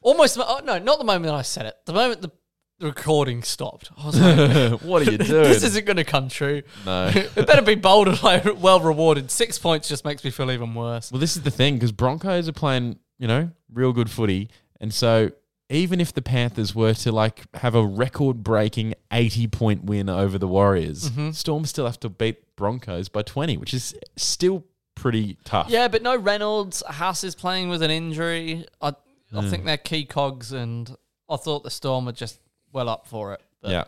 Almost. 0.00 0.38
Oh, 0.40 0.60
no, 0.64 0.78
not 0.78 0.98
the 0.98 1.04
moment 1.04 1.32
I 1.32 1.42
said 1.42 1.66
it. 1.66 1.76
The 1.84 1.92
moment 1.92 2.22
the, 2.22 2.32
the 2.80 2.86
recording 2.86 3.42
stopped. 3.42 3.90
I 3.96 4.06
was 4.06 4.20
like, 4.20 4.80
what 4.82 5.06
are 5.06 5.12
you 5.12 5.18
doing? 5.18 5.44
this 5.44 5.62
isn't 5.62 5.84
going 5.84 5.98
to 5.98 6.04
come 6.04 6.28
true. 6.28 6.62
no. 6.84 7.12
it 7.14 7.46
better 7.46 7.62
be 7.62 7.76
bold 7.76 8.08
and 8.08 8.20
like 8.22 8.44
well 8.60 8.80
rewarded. 8.80 9.30
Six 9.30 9.58
points 9.58 9.86
just 9.86 10.04
makes 10.04 10.24
me 10.24 10.30
feel 10.30 10.50
even 10.50 10.74
worse. 10.74 11.12
Well, 11.12 11.20
this 11.20 11.36
is 11.36 11.42
the 11.42 11.50
thing 11.50 11.74
because 11.74 11.92
Broncos 11.92 12.48
are 12.48 12.52
playing, 12.52 12.98
you 13.18 13.28
know, 13.28 13.50
real 13.72 13.92
good 13.92 14.10
footy, 14.10 14.48
and 14.80 14.92
so 14.92 15.30
even 15.70 16.00
if 16.00 16.14
the 16.14 16.22
Panthers 16.22 16.74
were 16.74 16.94
to 16.94 17.12
like 17.12 17.44
have 17.54 17.74
a 17.74 17.84
record-breaking 17.84 18.94
eighty-point 19.12 19.84
win 19.84 20.08
over 20.08 20.38
the 20.38 20.48
Warriors, 20.48 21.10
Mm-hmm. 21.10 21.32
Storm 21.32 21.64
still 21.66 21.84
have 21.86 22.00
to 22.00 22.08
beat 22.08 22.56
Broncos 22.56 23.08
by 23.08 23.22
twenty, 23.22 23.56
which 23.56 23.74
is 23.74 23.94
still 24.16 24.64
pretty 24.94 25.36
tough. 25.44 25.68
Yeah, 25.68 25.88
but 25.88 26.02
no 26.02 26.16
Reynolds. 26.16 26.82
Haas 26.86 27.22
is 27.22 27.34
playing 27.34 27.68
with 27.68 27.82
an 27.82 27.90
injury. 27.90 28.66
I, 28.80 28.94
I 29.34 29.48
think 29.48 29.64
they're 29.64 29.76
key 29.76 30.04
cogs, 30.06 30.52
and 30.52 30.94
I 31.28 31.36
thought 31.36 31.64
the 31.64 31.70
Storm 31.70 32.06
were 32.06 32.12
just 32.12 32.40
well 32.72 32.88
up 32.88 33.06
for 33.06 33.34
it. 33.34 33.42
But 33.60 33.70
yeah. 33.72 33.84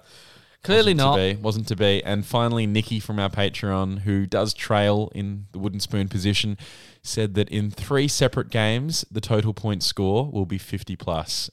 Clearly 0.62 0.94
wasn't 0.94 0.98
not. 0.98 1.16
To 1.16 1.34
be, 1.34 1.40
wasn't 1.40 1.68
to 1.68 1.76
be. 1.76 2.04
And 2.04 2.24
finally, 2.24 2.66
Nikki 2.66 3.00
from 3.00 3.18
our 3.18 3.30
Patreon, 3.30 4.00
who 4.00 4.26
does 4.26 4.54
trail 4.54 5.10
in 5.14 5.46
the 5.52 5.58
wooden 5.58 5.80
spoon 5.80 6.08
position, 6.08 6.56
said 7.02 7.34
that 7.34 7.48
in 7.48 7.70
three 7.70 8.08
separate 8.08 8.50
games, 8.50 9.04
the 9.10 9.20
total 9.20 9.54
point 9.54 9.82
score 9.82 10.30
will 10.30 10.46
be 10.46 10.58
50 10.58 10.96
plus. 10.96 11.50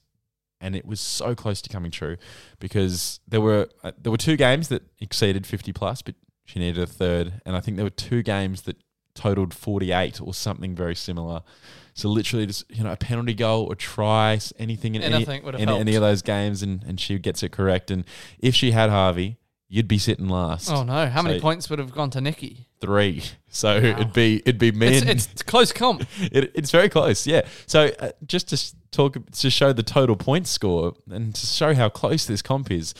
And 0.59 0.75
it 0.75 0.85
was 0.85 0.99
so 0.99 1.35
close 1.35 1.61
to 1.61 1.69
coming 1.69 1.91
true 1.91 2.17
because 2.59 3.19
there 3.27 3.41
were 3.41 3.69
uh, 3.83 3.91
there 4.01 4.11
were 4.11 4.17
two 4.17 4.35
games 4.35 4.69
that 4.69 4.81
exceeded 4.99 5.45
50 5.45 5.71
plus, 5.71 6.01
but 6.01 6.15
she 6.45 6.57
needed 6.57 6.81
a 6.81 6.87
third. 6.87 7.41
And 7.45 7.55
I 7.55 7.59
think 7.59 7.77
there 7.77 7.85
were 7.85 7.91
two 7.91 8.23
games 8.23 8.63
that 8.63 8.77
totaled 9.17 9.53
48 9.53 10.21
or 10.21 10.33
something 10.33 10.75
very 10.75 10.95
similar. 10.95 11.41
So 11.93 12.09
literally 12.09 12.45
just, 12.45 12.69
you 12.69 12.83
know, 12.83 12.91
a 12.91 12.97
penalty 12.97 13.33
goal 13.33 13.65
or 13.65 13.75
try, 13.75 14.39
anything 14.59 14.95
in 14.95 15.01
any, 15.01 15.15
Anything 15.15 15.43
would 15.43 15.55
have 15.55 15.67
any, 15.67 15.79
any 15.79 15.95
of 15.95 16.01
those 16.01 16.21
games 16.21 16.61
and, 16.61 16.83
and 16.83 16.99
she 16.99 17.17
gets 17.17 17.41
it 17.41 17.51
correct. 17.51 17.89
And 17.89 18.05
if 18.39 18.53
she 18.53 18.71
had 18.71 18.89
Harvey, 18.89 19.37
you'd 19.67 19.87
be 19.87 19.97
sitting 19.97 20.29
last. 20.29 20.71
Oh 20.71 20.83
no! 20.83 21.07
How 21.07 21.21
many 21.21 21.39
points 21.39 21.69
would 21.69 21.79
have 21.79 21.91
gone 21.91 22.09
to 22.11 22.21
Nikki? 22.21 22.67
Three. 22.79 23.23
So 23.49 23.77
it'd 23.77 24.13
be 24.13 24.35
it'd 24.45 24.59
be 24.59 24.71
me 24.71 24.87
It's, 24.87 25.01
and 25.01 25.09
it's 25.09 25.41
close 25.41 25.71
comp. 25.71 26.01
it, 26.19 26.51
it's 26.53 26.69
very 26.69 26.89
close, 26.89 27.25
yeah. 27.25 27.47
So 27.65 27.89
uh, 27.99 28.11
just 28.23 28.49
to 28.49 28.75
talk 28.91 29.17
to 29.31 29.49
show 29.49 29.73
the 29.73 29.81
total 29.81 30.15
point 30.15 30.45
score 30.45 30.93
and 31.09 31.33
to 31.33 31.45
show 31.47 31.73
how 31.73 31.89
close 31.89 32.27
this 32.27 32.43
comp 32.43 32.69
is, 32.69 32.93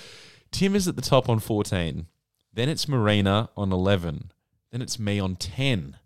Tim 0.50 0.76
is 0.76 0.88
at 0.88 0.96
the 0.96 1.04
top 1.04 1.30
on 1.30 1.38
fourteen. 1.38 2.08
Then 2.52 2.70
it's 2.70 2.88
Marina 2.88 3.50
on 3.56 3.72
eleven. 3.72 4.32
Then 4.72 4.82
it's 4.82 4.98
me 4.98 5.20
on 5.20 5.36
ten. 5.36 5.98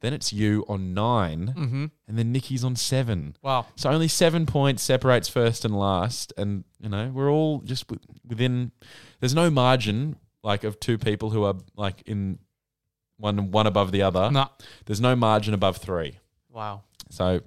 Then 0.00 0.12
it's 0.14 0.32
you 0.32 0.64
on 0.68 0.94
9 0.94 1.54
Mm-hmm. 1.56 1.84
and 2.06 2.18
then 2.18 2.32
Nikki's 2.32 2.62
on 2.64 2.76
seven. 2.76 3.36
Wow. 3.42 3.66
So 3.76 3.90
only 3.90 4.08
seven 4.08 4.46
points 4.46 4.82
separates 4.82 5.28
first 5.28 5.64
and 5.64 5.76
last, 5.78 6.32
and 6.36 6.64
you 6.80 6.88
know 6.88 7.10
we're 7.12 7.30
all 7.30 7.60
just 7.62 7.88
wi- 7.88 8.02
within. 8.26 8.72
There's 9.20 9.34
no 9.34 9.50
margin 9.50 10.16
like 10.44 10.62
of 10.64 10.78
two 10.78 10.98
people 10.98 11.30
who 11.30 11.42
are 11.44 11.54
like 11.76 12.02
in 12.06 12.38
one 13.16 13.50
one 13.50 13.66
above 13.66 13.90
the 13.92 14.02
other. 14.02 14.30
Nah. 14.30 14.48
There's 14.86 15.00
no 15.00 15.16
margin 15.16 15.52
above 15.54 15.78
three. 15.78 16.18
Wow. 16.50 16.82
So 17.10 17.40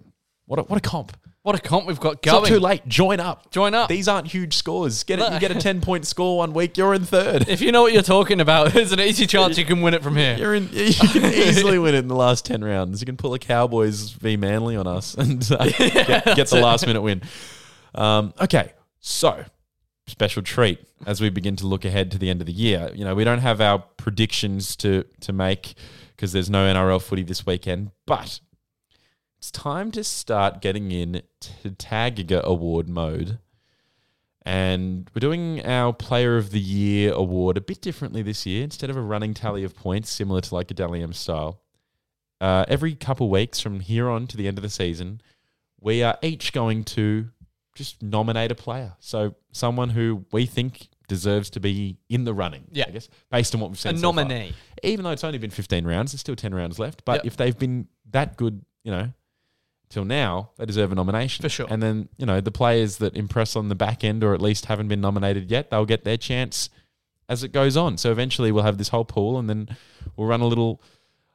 what 0.45 0.59
a, 0.59 0.63
what 0.63 0.77
a 0.77 0.81
comp! 0.89 1.15
What 1.43 1.55
a 1.55 1.59
comp 1.59 1.87
we've 1.87 1.99
got 1.99 2.17
It's 2.17 2.27
not 2.27 2.45
too 2.45 2.59
late. 2.59 2.87
Join 2.87 3.19
up. 3.19 3.49
Join 3.49 3.73
up. 3.73 3.89
These 3.89 4.07
aren't 4.07 4.27
huge 4.27 4.55
scores. 4.55 5.03
Get 5.03 5.19
it. 5.19 5.33
You 5.33 5.39
get 5.39 5.49
a 5.49 5.55
ten 5.59 5.81
point 5.81 6.05
score 6.05 6.37
one 6.37 6.53
week. 6.53 6.77
You're 6.77 6.93
in 6.93 7.03
third. 7.03 7.49
if 7.49 7.61
you 7.61 7.71
know 7.71 7.81
what 7.81 7.93
you're 7.93 8.03
talking 8.03 8.39
about, 8.39 8.71
there's 8.73 8.91
an 8.91 8.99
easy 8.99 9.25
chance 9.25 9.57
you 9.57 9.65
can 9.65 9.81
win 9.81 9.95
it 9.95 10.03
from 10.03 10.15
here. 10.15 10.37
You're 10.37 10.53
in. 10.53 10.69
You 10.71 10.93
can 10.93 11.25
easily 11.25 11.79
win 11.79 11.95
it 11.95 11.99
in 11.99 12.07
the 12.07 12.15
last 12.15 12.45
ten 12.45 12.63
rounds. 12.63 13.01
You 13.01 13.07
can 13.07 13.17
pull 13.17 13.33
a 13.33 13.39
Cowboys 13.39 14.11
v 14.11 14.37
Manly 14.37 14.75
on 14.75 14.85
us 14.85 15.15
and 15.15 15.47
uh, 15.51 15.65
get, 15.77 16.25
get 16.35 16.47
the 16.49 16.61
last 16.61 16.85
minute 16.85 17.01
win. 17.01 17.23
Um, 17.95 18.33
okay, 18.39 18.73
so 18.99 19.43
special 20.05 20.43
treat 20.43 20.79
as 21.07 21.21
we 21.21 21.29
begin 21.29 21.55
to 21.55 21.65
look 21.65 21.85
ahead 21.85 22.11
to 22.11 22.19
the 22.19 22.29
end 22.29 22.41
of 22.41 22.45
the 22.47 22.53
year. 22.53 22.91
You 22.93 23.03
know, 23.03 23.15
we 23.15 23.23
don't 23.23 23.39
have 23.39 23.61
our 23.61 23.79
predictions 23.79 24.75
to 24.77 25.05
to 25.21 25.33
make 25.33 25.73
because 26.15 26.33
there's 26.33 26.51
no 26.51 26.71
NRL 26.71 27.01
footy 27.01 27.23
this 27.23 27.47
weekend, 27.47 27.89
but 28.05 28.39
it's 29.41 29.49
time 29.49 29.89
to 29.89 30.03
start 30.03 30.61
getting 30.61 30.91
in 30.91 31.23
to 31.39 31.69
Tagiga 31.71 32.43
Award 32.43 32.87
mode. 32.87 33.39
And 34.43 35.09
we're 35.15 35.19
doing 35.19 35.65
our 35.65 35.93
Player 35.93 36.37
of 36.37 36.51
the 36.51 36.59
Year 36.59 37.11
award 37.13 37.57
a 37.57 37.61
bit 37.61 37.81
differently 37.81 38.21
this 38.21 38.45
year. 38.45 38.63
Instead 38.63 38.91
of 38.91 38.97
a 38.97 39.01
running 39.01 39.33
tally 39.33 39.63
of 39.63 39.75
points, 39.75 40.11
similar 40.11 40.41
to 40.41 40.53
like 40.53 40.69
a 40.69 40.75
Dally 40.75 41.01
M 41.01 41.11
style, 41.13 41.59
uh, 42.39 42.65
every 42.67 42.93
couple 42.93 43.29
weeks 43.31 43.59
from 43.59 43.79
here 43.79 44.09
on 44.09 44.27
to 44.27 44.37
the 44.37 44.47
end 44.47 44.59
of 44.59 44.61
the 44.61 44.69
season, 44.69 45.21
we 45.79 46.03
are 46.03 46.19
each 46.21 46.53
going 46.53 46.83
to 46.83 47.29
just 47.73 48.03
nominate 48.03 48.51
a 48.51 48.55
player. 48.55 48.93
So 48.99 49.33
someone 49.53 49.89
who 49.89 50.23
we 50.31 50.45
think 50.45 50.87
deserves 51.07 51.49
to 51.51 51.59
be 51.59 51.97
in 52.09 52.25
the 52.25 52.33
running. 52.33 52.65
Yeah. 52.71 52.85
I 52.87 52.91
guess 52.91 53.09
based 53.31 53.55
on 53.55 53.61
what 53.61 53.71
we've 53.71 53.77
A 53.77 53.81
seen. 53.81 53.97
so 53.97 54.13
far. 54.13 54.23
nominee. 54.23 54.53
Even 54.83 55.03
though 55.03 55.11
it's 55.11 55.23
only 55.23 55.39
been 55.39 55.49
15 55.49 55.85
rounds, 55.85 56.11
there's 56.11 56.19
still 56.21 56.35
10 56.35 56.53
rounds 56.53 56.77
left. 56.77 57.05
But 57.05 57.23
Yep. 57.23 57.25
if 57.25 57.37
they've 57.37 57.57
been 57.57 57.87
that 58.11 58.37
good, 58.37 58.63
you 58.83 58.91
know, 58.91 59.11
till 59.91 60.05
now, 60.05 60.49
they 60.57 60.65
deserve 60.65 60.91
a 60.91 60.95
nomination. 60.95 61.43
For 61.43 61.49
sure. 61.49 61.67
And 61.69 61.81
then, 61.83 62.09
you 62.17 62.25
know, 62.25 62.41
the 62.41 62.51
players 62.51 62.97
that 62.97 63.15
impress 63.15 63.55
on 63.55 63.69
the 63.69 63.75
back 63.75 64.03
end 64.03 64.23
or 64.23 64.33
at 64.33 64.41
least 64.41 64.65
haven't 64.65 64.87
been 64.87 65.01
nominated 65.01 65.51
yet, 65.51 65.69
they'll 65.69 65.85
get 65.85 66.03
their 66.03 66.17
chance 66.17 66.69
as 67.29 67.43
it 67.43 67.49
goes 67.51 67.77
on. 67.77 67.97
So 67.97 68.11
eventually 68.11 68.51
we'll 68.51 68.63
have 68.63 68.77
this 68.77 68.89
whole 68.89 69.05
pool 69.05 69.37
and 69.37 69.49
then 69.49 69.75
we'll 70.15 70.27
run 70.27 70.41
a 70.41 70.47
little 70.47 70.81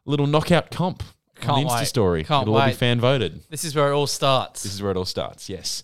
little 0.04 0.26
knockout 0.26 0.70
comp 0.70 1.02
Can't 1.40 1.66
the 1.68 1.72
Insta 1.72 1.78
wait. 1.80 1.86
story. 1.88 2.24
Can't 2.24 2.42
It'll 2.42 2.54
all 2.54 2.60
be 2.62 2.66
wait. 2.70 2.76
fan 2.76 3.00
voted. 3.00 3.42
This 3.50 3.64
is 3.64 3.74
where 3.74 3.90
it 3.90 3.94
all 3.94 4.06
starts. 4.06 4.62
This 4.62 4.74
is 4.74 4.82
where 4.82 4.90
it 4.90 4.96
all 4.96 5.04
starts, 5.04 5.48
yes. 5.48 5.82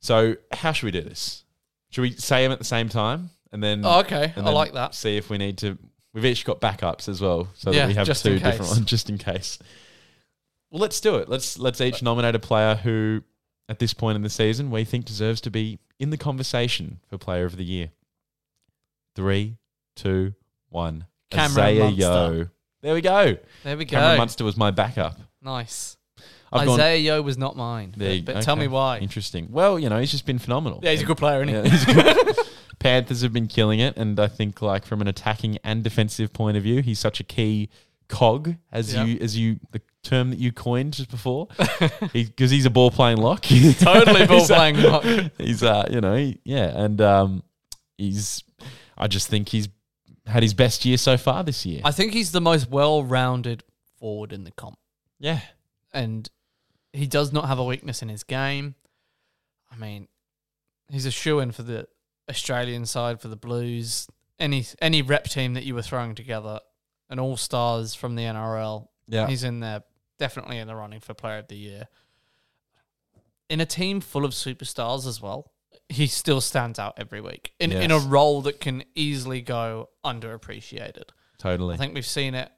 So 0.00 0.36
how 0.52 0.72
should 0.72 0.86
we 0.86 0.90
do 0.92 1.00
this? 1.02 1.44
Should 1.90 2.02
we 2.02 2.10
say 2.12 2.42
them 2.42 2.52
at 2.52 2.58
the 2.58 2.64
same 2.64 2.88
time? 2.88 3.30
And 3.50 3.62
then 3.62 3.82
Oh, 3.84 4.00
okay. 4.00 4.24
and 4.36 4.42
I 4.42 4.50
then 4.50 4.54
like 4.54 4.72
that. 4.74 4.94
See 4.94 5.16
if 5.16 5.30
we 5.30 5.38
need 5.38 5.58
to. 5.58 5.78
We've 6.12 6.24
each 6.24 6.44
got 6.44 6.60
backups 6.60 7.08
as 7.08 7.20
well, 7.20 7.48
so 7.54 7.70
Yeah, 7.70 7.80
that 7.82 7.88
we 7.88 7.94
have 7.94 8.06
just 8.06 8.24
two 8.24 8.38
different 8.38 8.70
ones 8.70 8.80
just 8.86 9.08
in 9.08 9.18
case. 9.18 9.58
Well, 10.70 10.80
let's 10.80 11.00
do 11.00 11.16
it. 11.16 11.28
Let's 11.28 11.58
let's 11.58 11.80
each 11.80 12.02
nominate 12.02 12.34
a 12.34 12.38
player 12.38 12.74
who, 12.76 13.22
at 13.68 13.78
this 13.78 13.94
point 13.94 14.16
in 14.16 14.22
the 14.22 14.30
season, 14.30 14.70
we 14.70 14.84
think 14.84 15.04
deserves 15.04 15.40
to 15.42 15.50
be 15.50 15.78
in 15.98 16.10
the 16.10 16.16
conversation 16.18 17.00
for 17.08 17.16
Player 17.18 17.44
of 17.44 17.56
the 17.56 17.64
Year. 17.64 17.90
Three, 19.14 19.56
two, 19.96 20.34
one. 20.68 21.06
Cameron 21.30 21.66
Isaah 21.66 21.84
Munster. 21.84 22.00
Yeo. 22.38 22.48
There 22.80 22.94
we 22.94 23.00
go. 23.00 23.36
There 23.64 23.76
we 23.76 23.84
Cameron 23.84 24.14
go. 24.14 24.18
Munster 24.18 24.44
was 24.44 24.56
my 24.56 24.70
backup. 24.70 25.18
Nice. 25.42 25.96
I've 26.52 26.66
gone. 26.66 26.78
Yeo 26.78 27.20
was 27.20 27.36
not 27.36 27.56
mine. 27.56 27.92
There 27.96 28.14
you- 28.14 28.22
but 28.22 28.36
but 28.36 28.42
tell 28.42 28.56
me 28.56 28.68
why. 28.68 28.98
Interesting. 28.98 29.48
Well, 29.50 29.78
you 29.78 29.88
know, 29.88 29.98
he's 29.98 30.10
just 30.10 30.24
been 30.24 30.38
phenomenal. 30.38 30.80
Yeah, 30.82 30.92
he's 30.92 31.02
a 31.02 31.04
good 31.06 31.18
player, 31.18 31.42
isn't 31.42 31.54
Yeah, 31.64 31.70
he's 31.70 31.84
good. 31.84 32.36
Panthers 32.78 33.22
have 33.22 33.32
been 33.32 33.48
killing 33.48 33.80
it, 33.80 33.96
and 33.96 34.18
I 34.20 34.28
think 34.28 34.62
like 34.62 34.86
from 34.86 35.00
an 35.00 35.08
attacking 35.08 35.58
and 35.64 35.82
defensive 35.82 36.32
point 36.32 36.56
of 36.56 36.62
view, 36.62 36.80
he's 36.80 36.98
such 37.00 37.18
a 37.18 37.24
key 37.24 37.68
cog 38.08 38.54
as 38.72 38.94
Yeah. 38.94 39.04
you 39.04 39.18
as 39.20 39.36
you 39.36 39.58
the 39.72 39.82
term 40.08 40.30
that 40.30 40.38
you 40.38 40.52
coined 40.52 40.94
just 40.94 41.10
before, 41.10 41.48
because 42.12 42.50
he's 42.50 42.66
a 42.66 42.70
ball 42.70 42.90
playing 42.90 43.18
lock. 43.18 43.42
Totally 43.78 44.26
ball 44.26 44.46
playing 44.46 44.80
lock. 44.82 45.04
He's 45.38 45.62
uh, 45.62 45.86
you 45.90 46.00
know, 46.00 46.14
he- 46.16 46.40
yeah, 46.44 46.66
and 46.84 47.00
um, 47.00 47.42
he's. 47.96 48.42
I 48.96 49.06
just 49.06 49.28
think 49.28 49.48
he's 49.50 49.68
had 50.26 50.42
his 50.42 50.54
best 50.54 50.84
year 50.84 50.96
so 50.96 51.16
far 51.16 51.44
this 51.44 51.64
year. 51.64 51.80
I 51.84 51.90
think 51.92 52.12
he's 52.12 52.32
the 52.32 52.40
most 52.40 52.68
well-rounded 52.70 53.62
forward 53.98 54.32
in 54.32 54.44
the 54.44 54.50
comp, 54.50 54.78
yeah, 55.18 55.40
and 55.92 56.28
he 56.92 57.06
does 57.06 57.32
not 57.32 57.46
have 57.46 57.58
a 57.58 57.64
weakness 57.64 58.02
in 58.02 58.08
his 58.08 58.24
game. 58.24 58.74
I 59.70 59.76
mean, 59.76 60.08
he's 60.90 61.06
a 61.06 61.10
shoe 61.10 61.38
in 61.40 61.52
for 61.52 61.62
the 61.62 61.86
Australian 62.28 62.86
side 62.86 63.20
for 63.20 63.28
the 63.28 63.36
Blues. 63.36 64.08
Any 64.38 64.64
any 64.80 65.02
rep 65.02 65.24
team 65.24 65.54
that 65.54 65.64
you 65.64 65.74
were 65.74 65.82
throwing 65.82 66.14
together, 66.14 66.60
an 67.10 67.18
all 67.18 67.36
stars 67.36 67.94
from 67.94 68.14
the 68.16 68.22
NRL, 68.24 68.88
Yeah. 69.08 69.26
he's 69.26 69.44
in 69.44 69.60
there, 69.60 69.82
definitely 70.18 70.58
in 70.58 70.66
the 70.66 70.74
running 70.74 71.00
for 71.00 71.14
Player 71.14 71.38
of 71.38 71.48
the 71.48 71.56
Year. 71.56 71.88
In 73.48 73.60
a 73.60 73.66
team 73.66 74.00
full 74.00 74.24
of 74.24 74.32
superstars 74.32 75.06
as 75.06 75.22
well, 75.22 75.52
he 75.88 76.06
still 76.06 76.40
stands 76.40 76.78
out 76.78 76.94
every 76.98 77.20
week 77.20 77.52
in 77.58 77.72
in 77.72 77.90
a 77.90 77.98
role 77.98 78.42
that 78.42 78.60
can 78.60 78.84
easily 78.94 79.40
go 79.40 79.88
underappreciated. 80.04 81.10
totally. 81.38 81.74
I 81.74 81.78
think 81.78 81.94
we've 81.94 82.04
seen 82.06 82.34
it 82.34 82.50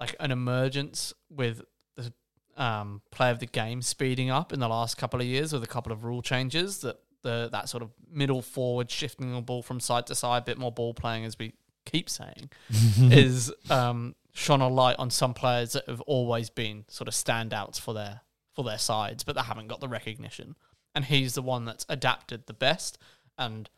like 0.00 0.16
an 0.18 0.32
emergence 0.32 1.14
with 1.30 1.62
the 1.96 2.12
um, 2.56 3.00
play 3.10 3.30
of 3.30 3.38
the 3.38 3.46
game 3.46 3.80
speeding 3.80 4.30
up 4.30 4.52
in 4.52 4.58
the 4.58 4.68
last 4.68 4.96
couple 4.96 5.20
of 5.20 5.26
years 5.26 5.52
with 5.52 5.62
a 5.62 5.68
couple 5.68 5.92
of 5.92 6.04
rule 6.04 6.20
changes 6.20 6.78
that 6.78 6.98
the 7.22 7.48
that 7.52 7.68
sort 7.68 7.82
of 7.82 7.90
middle 8.10 8.42
forward 8.42 8.90
shifting 8.90 9.32
the 9.32 9.40
ball 9.40 9.62
from 9.62 9.80
side 9.80 10.06
to 10.08 10.14
side, 10.14 10.42
a 10.42 10.44
bit 10.44 10.58
more 10.58 10.70
ball 10.70 10.94
playing 10.94 11.24
as 11.24 11.38
we 11.38 11.54
keep 11.84 12.08
saying, 12.08 12.50
is 12.70 13.52
um, 13.70 14.14
shone 14.34 14.60
a 14.60 14.68
light 14.68 14.96
on 14.98 15.10
some 15.10 15.32
players 15.32 15.72
that 15.72 15.88
have 15.88 16.00
always 16.02 16.50
been 16.50 16.84
sort 16.88 17.08
of 17.08 17.14
standouts 17.14 17.80
for 17.80 17.94
their 17.94 18.20
for 18.52 18.64
their 18.64 18.78
sides, 18.78 19.24
but 19.24 19.34
they 19.34 19.42
haven't 19.42 19.68
got 19.68 19.80
the 19.80 19.88
recognition. 19.88 20.54
And 20.94 21.04
he's 21.06 21.34
the 21.34 21.42
one 21.42 21.64
that's 21.64 21.86
adapted 21.88 22.46
the 22.46 22.52
best 22.52 22.98
and 23.36 23.68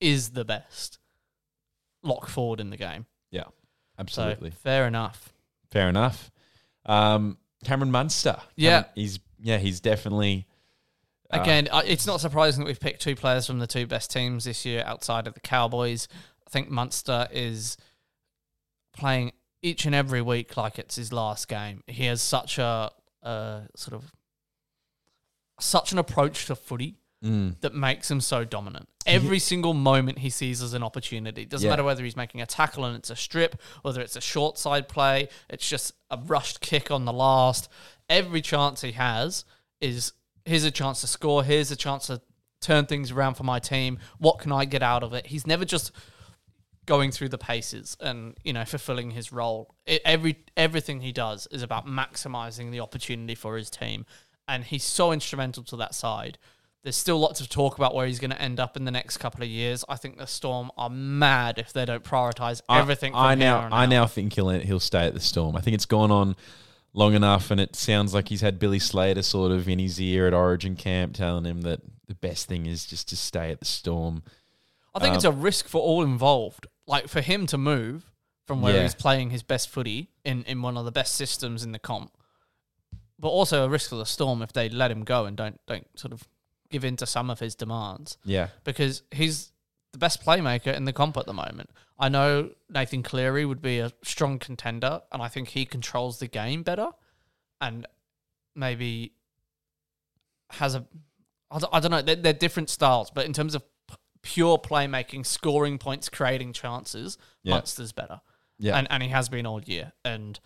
is 0.00 0.30
the 0.30 0.44
best 0.44 0.98
lock 2.02 2.28
forward 2.28 2.58
in 2.60 2.70
the 2.70 2.76
game. 2.76 3.06
yeah. 3.30 3.44
So 3.44 4.00
Absolutely. 4.00 4.50
fair 4.50 4.86
enough. 4.86 5.32
Fair 5.70 5.88
enough. 5.88 6.30
Um, 6.84 7.38
Cameron 7.64 7.90
Munster. 7.90 8.36
Yeah. 8.56 8.70
Cameron- 8.70 8.92
he's 8.94 9.20
yeah, 9.40 9.58
he's 9.58 9.80
definitely 9.80 10.46
uh, 11.30 11.40
Again, 11.40 11.68
it's 11.86 12.06
not 12.06 12.20
surprising 12.20 12.62
that 12.64 12.66
we've 12.68 12.80
picked 12.80 13.02
two 13.02 13.16
players 13.16 13.46
from 13.46 13.58
the 13.58 13.66
two 13.66 13.86
best 13.86 14.10
teams 14.10 14.44
this 14.44 14.64
year 14.64 14.82
outside 14.86 15.26
of 15.26 15.34
the 15.34 15.40
Cowboys. 15.40 16.08
I 16.46 16.50
think 16.50 16.68
Munster 16.70 17.26
is 17.32 17.76
playing 18.96 19.32
each 19.66 19.84
and 19.84 19.94
every 19.94 20.22
week 20.22 20.56
like 20.56 20.78
it's 20.78 20.94
his 20.96 21.12
last 21.12 21.48
game. 21.48 21.82
He 21.86 22.04
has 22.06 22.22
such 22.22 22.58
a, 22.58 22.92
sort 23.74 23.92
of 23.94 24.12
such 25.58 25.92
an 25.92 25.98
approach 25.98 26.46
to 26.46 26.54
footy 26.54 26.98
mm, 27.24 27.58
that 27.60 27.74
makes 27.74 28.10
him 28.10 28.20
so 28.20 28.44
dominant. 28.44 28.88
Every 29.06 29.38
single 29.38 29.74
moment 29.74 30.18
he 30.18 30.30
sees 30.30 30.62
as 30.62 30.74
an 30.74 30.82
opportunity. 30.82 31.44
Doesn't 31.44 31.64
Yeah. 31.64 31.72
matter 31.72 31.84
whether 31.84 32.04
he's 32.04 32.16
making 32.16 32.40
a 32.42 32.46
tackle 32.46 32.84
and 32.84 32.96
it's 32.96 33.10
a 33.10 33.16
strip, 33.16 33.60
whether 33.82 34.00
it's 34.00 34.16
a 34.16 34.20
short 34.20 34.58
side 34.58 34.88
play, 34.88 35.28
it's 35.48 35.68
just 35.68 35.92
a 36.10 36.18
rushed 36.18 36.60
kick 36.60 36.90
on 36.90 37.04
the 37.04 37.12
last. 37.12 37.68
Every 38.08 38.42
chance 38.42 38.82
he 38.82 38.92
has 38.92 39.44
is 39.80 40.12
here's 40.44 40.64
a 40.64 40.70
chance 40.70 41.00
to 41.00 41.06
score, 41.06 41.42
here's 41.42 41.70
a 41.72 41.76
chance 41.76 42.06
to 42.06 42.20
turn 42.60 42.86
things 42.86 43.10
around 43.10 43.34
for 43.34 43.44
my 43.44 43.58
team. 43.58 43.98
What 44.18 44.38
can 44.38 44.52
I 44.52 44.64
get 44.64 44.82
out 44.82 45.02
of 45.02 45.12
it? 45.12 45.26
He's 45.26 45.46
never 45.46 45.64
just 45.64 45.90
going 46.86 47.10
through 47.10 47.28
the 47.28 47.38
paces 47.38 47.96
and 48.00 48.36
you 48.44 48.52
know 48.52 48.64
fulfilling 48.64 49.10
his 49.10 49.32
role. 49.32 49.74
It, 49.86 50.02
every 50.04 50.44
everything 50.56 51.00
he 51.00 51.12
does 51.12 51.46
is 51.50 51.62
about 51.62 51.86
maximizing 51.86 52.70
the 52.70 52.80
opportunity 52.80 53.34
for 53.34 53.56
his 53.56 53.68
team, 53.70 54.06
and 54.48 54.64
he's 54.64 54.84
so 54.84 55.12
instrumental 55.12 55.62
to 55.64 55.76
that 55.76 55.94
side. 55.94 56.38
There's 56.82 56.96
still 56.96 57.18
lots 57.18 57.40
of 57.40 57.48
talk 57.48 57.76
about 57.78 57.96
where 57.96 58.06
he's 58.06 58.20
going 58.20 58.30
to 58.30 58.40
end 58.40 58.60
up 58.60 58.76
in 58.76 58.84
the 58.84 58.92
next 58.92 59.16
couple 59.16 59.42
of 59.42 59.48
years. 59.48 59.84
I 59.88 59.96
think 59.96 60.18
the 60.18 60.26
Storm 60.28 60.70
are 60.78 60.88
mad 60.88 61.58
if 61.58 61.72
they 61.72 61.84
don't 61.84 62.04
prioritize 62.04 62.62
I- 62.68 62.78
everything. 62.78 63.12
I, 63.12 63.34
now 63.34 63.68
I 63.72 63.86
now 63.86 64.06
think 64.06 64.34
he'll 64.34 64.50
he'll 64.50 64.78
stay 64.80 65.06
at 65.06 65.14
the 65.14 65.20
Storm. 65.20 65.56
I 65.56 65.60
think 65.60 65.74
it's 65.74 65.86
gone 65.86 66.12
on 66.12 66.36
long 66.92 67.14
enough, 67.14 67.50
and 67.50 67.60
it 67.60 67.74
sounds 67.74 68.14
like 68.14 68.28
he's 68.28 68.40
had 68.40 68.58
Billy 68.60 68.78
Slater 68.78 69.22
sort 69.22 69.50
of 69.50 69.68
in 69.68 69.80
his 69.80 70.00
ear 70.00 70.28
at 70.28 70.32
Origin 70.34 70.76
camp, 70.76 71.14
telling 71.14 71.44
him 71.44 71.62
that 71.62 71.80
the 72.06 72.14
best 72.14 72.46
thing 72.46 72.66
is 72.66 72.86
just 72.86 73.08
to 73.08 73.16
stay 73.16 73.50
at 73.50 73.58
the 73.58 73.64
Storm. 73.66 74.22
I 74.94 75.00
think 75.00 75.10
Um, 75.10 75.16
it's 75.16 75.24
a 75.24 75.32
risk 75.32 75.66
for 75.68 75.80
all 75.82 76.02
involved. 76.04 76.68
Like 76.86 77.08
for 77.08 77.20
him 77.20 77.46
to 77.48 77.58
move 77.58 78.10
from 78.46 78.62
where 78.62 78.74
Yeah. 78.76 78.82
he's 78.82 78.94
playing 78.94 79.30
his 79.30 79.42
best 79.42 79.68
footy 79.68 80.10
in, 80.24 80.44
in 80.44 80.62
one 80.62 80.76
of 80.76 80.84
the 80.84 80.92
best 80.92 81.14
systems 81.14 81.64
in 81.64 81.72
the 81.72 81.78
comp, 81.80 82.12
but 83.18 83.28
also 83.28 83.64
a 83.64 83.68
risk 83.68 83.90
for 83.90 83.96
the 83.96 84.06
Storm 84.06 84.40
if 84.42 84.52
they 84.52 84.68
let 84.68 84.90
him 84.90 85.02
go 85.04 85.24
and 85.26 85.36
don't 85.36 85.60
don't 85.66 85.86
sort 85.98 86.12
of 86.12 86.28
give 86.70 86.84
in 86.84 86.96
to 86.96 87.06
some 87.06 87.30
of 87.30 87.38
his 87.40 87.54
demands 87.54 88.18
Yeah, 88.24 88.48
because 88.64 89.02
he's 89.12 89.52
the 89.92 89.98
best 89.98 90.24
playmaker 90.24 90.74
in 90.74 90.84
the 90.84 90.92
comp 90.92 91.16
at 91.16 91.26
the 91.26 91.32
moment. 91.32 91.70
I 91.98 92.08
know 92.08 92.50
Nathan 92.68 93.02
Cleary 93.02 93.44
would 93.46 93.62
be 93.62 93.78
a 93.78 93.90
strong 94.04 94.38
contender, 94.38 95.00
and 95.10 95.22
I 95.22 95.28
think 95.28 95.48
he 95.48 95.64
controls 95.64 96.18
the 96.18 96.26
game 96.28 96.62
better, 96.62 96.90
and 97.60 97.86
maybe 98.54 99.12
has 100.50 100.74
a. 100.74 100.84
I 101.50 101.58
don't, 101.58 101.74
I 101.74 101.80
don't 101.80 101.90
know. 101.90 102.02
They're, 102.02 102.16
they're 102.16 102.32
different 102.32 102.68
styles, 102.70 103.10
but 103.10 103.24
in 103.26 103.32
terms 103.32 103.54
of 103.54 103.62
pure 104.26 104.58
playmaking, 104.58 105.24
scoring 105.24 105.78
points, 105.78 106.08
creating 106.08 106.52
chances, 106.52 107.16
Yeah. 107.44 107.54
Munster's 107.54 107.92
better, 107.92 108.20
yeah, 108.58 108.76
and 108.76 108.88
and 108.90 109.02
he 109.02 109.08
has 109.10 109.28
been 109.28 109.46
all 109.46 109.62
year. 109.62 109.92
And 110.04 110.38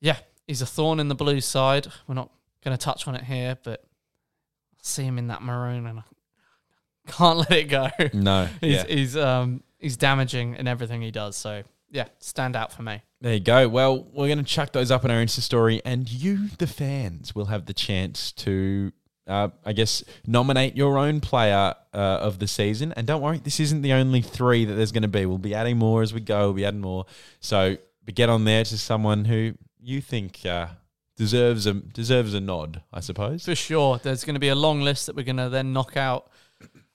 yeah, 0.00 0.18
he's 0.46 0.60
a 0.60 0.66
thorn 0.66 1.00
in 1.00 1.08
the 1.08 1.14
blue 1.14 1.40
side. 1.40 1.86
We're 2.06 2.14
not 2.14 2.30
going 2.62 2.76
to 2.76 2.82
touch 2.84 3.08
on 3.08 3.14
it 3.14 3.24
here, 3.24 3.56
but 3.64 3.80
I 3.82 4.78
see 4.82 5.04
him 5.04 5.18
in 5.18 5.28
that 5.28 5.42
maroon, 5.42 5.86
and 5.86 6.00
I 6.00 7.10
can't 7.10 7.38
let 7.50 7.50
it 7.52 7.64
go. 7.64 7.88
no, 8.12 8.46
He's 8.60 8.74
yeah. 8.74 8.84
he's 8.86 9.16
um 9.16 9.62
he's 9.78 9.96
damaging 9.96 10.54
in 10.56 10.68
everything 10.68 11.00
he 11.00 11.10
does. 11.10 11.36
So 11.36 11.62
yeah, 11.90 12.08
stand 12.18 12.56
out 12.56 12.72
for 12.72 12.82
me. 12.82 13.02
There 13.22 13.32
you 13.34 13.40
go. 13.40 13.68
Well, 13.68 14.04
we're 14.12 14.26
going 14.26 14.38
to 14.38 14.44
chuck 14.44 14.72
those 14.72 14.90
up 14.90 15.02
in 15.06 15.10
our 15.10 15.22
Insta 15.22 15.40
story, 15.40 15.80
and 15.86 16.10
you, 16.10 16.48
the 16.58 16.66
fans, 16.66 17.34
will 17.34 17.46
have 17.46 17.64
the 17.64 17.72
chance 17.72 18.30
to, 18.32 18.92
uh, 19.26 19.48
I 19.64 19.72
guess, 19.72 20.04
nominate 20.26 20.76
your 20.76 20.98
own 20.98 21.20
player 21.20 21.74
uh, 21.92 21.96
of 21.96 22.38
the 22.38 22.46
season. 22.46 22.92
And 22.96 23.06
don't 23.06 23.20
worry, 23.20 23.38
this 23.38 23.60
isn't 23.60 23.82
the 23.82 23.92
only 23.92 24.22
three 24.22 24.64
that 24.64 24.74
there's 24.74 24.92
going 24.92 25.02
to 25.02 25.08
be. 25.08 25.26
We'll 25.26 25.38
be 25.38 25.54
adding 25.54 25.78
more 25.78 26.02
as 26.02 26.14
we 26.14 26.20
go. 26.20 26.46
We'll 26.46 26.52
be 26.54 26.64
adding 26.64 26.80
more. 26.80 27.06
So, 27.40 27.76
but 28.04 28.14
get 28.14 28.28
on 28.28 28.44
there 28.44 28.64
to 28.64 28.78
someone 28.78 29.24
who 29.24 29.54
you 29.80 30.00
think 30.00 30.44
uh, 30.46 30.68
deserves 31.16 31.66
a 31.66 31.74
deserves 31.74 32.34
a 32.34 32.40
nod, 32.40 32.82
I 32.92 33.00
suppose. 33.00 33.44
For 33.44 33.54
sure, 33.54 33.98
there's 34.02 34.24
going 34.24 34.34
to 34.34 34.40
be 34.40 34.48
a 34.48 34.54
long 34.54 34.82
list 34.82 35.06
that 35.06 35.16
we're 35.16 35.24
going 35.24 35.36
to 35.36 35.48
then 35.48 35.72
knock 35.72 35.96
out 35.96 36.30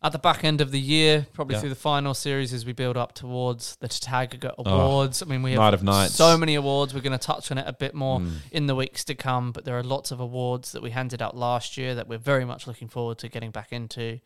at 0.03 0.11
the 0.11 0.17
back 0.19 0.43
end 0.43 0.61
of 0.61 0.71
the 0.71 0.79
year, 0.79 1.27
probably 1.33 1.55
Yeah. 1.55 1.59
through 1.61 1.69
the 1.69 1.75
final 1.75 2.13
series 2.15 2.53
as 2.53 2.65
we 2.65 2.73
build 2.73 2.97
up 2.97 3.13
towards 3.13 3.75
the 3.77 3.87
Tatagaga 3.87 4.55
Awards. 4.57 5.21
I 5.21 5.25
mean, 5.25 5.43
we 5.43 5.51
have 5.53 5.83
Oh, 5.87 6.07
so 6.07 6.37
many 6.37 6.55
awards. 6.55 6.93
We're 6.93 7.01
going 7.01 7.17
to 7.17 7.23
touch 7.23 7.51
on 7.51 7.59
it 7.59 7.65
a 7.67 7.73
bit 7.73 7.93
more 7.93 8.19
Mm. 8.19 8.31
in 8.51 8.65
the 8.65 8.73
weeks 8.73 9.03
to 9.05 9.15
come, 9.15 9.51
but 9.51 9.63
there 9.63 9.77
are 9.77 9.83
lots 9.83 10.09
of 10.09 10.19
awards 10.19 10.71
that 10.71 10.81
we 10.81 10.89
handed 10.91 11.21
out 11.21 11.37
last 11.37 11.77
year 11.77 11.93
that 11.93 12.07
we're 12.07 12.17
very 12.17 12.45
much 12.45 12.65
looking 12.65 12.87
forward 12.89 13.19
to 13.19 13.29
getting 13.29 13.51
back 13.51 13.71
into. 13.71 14.19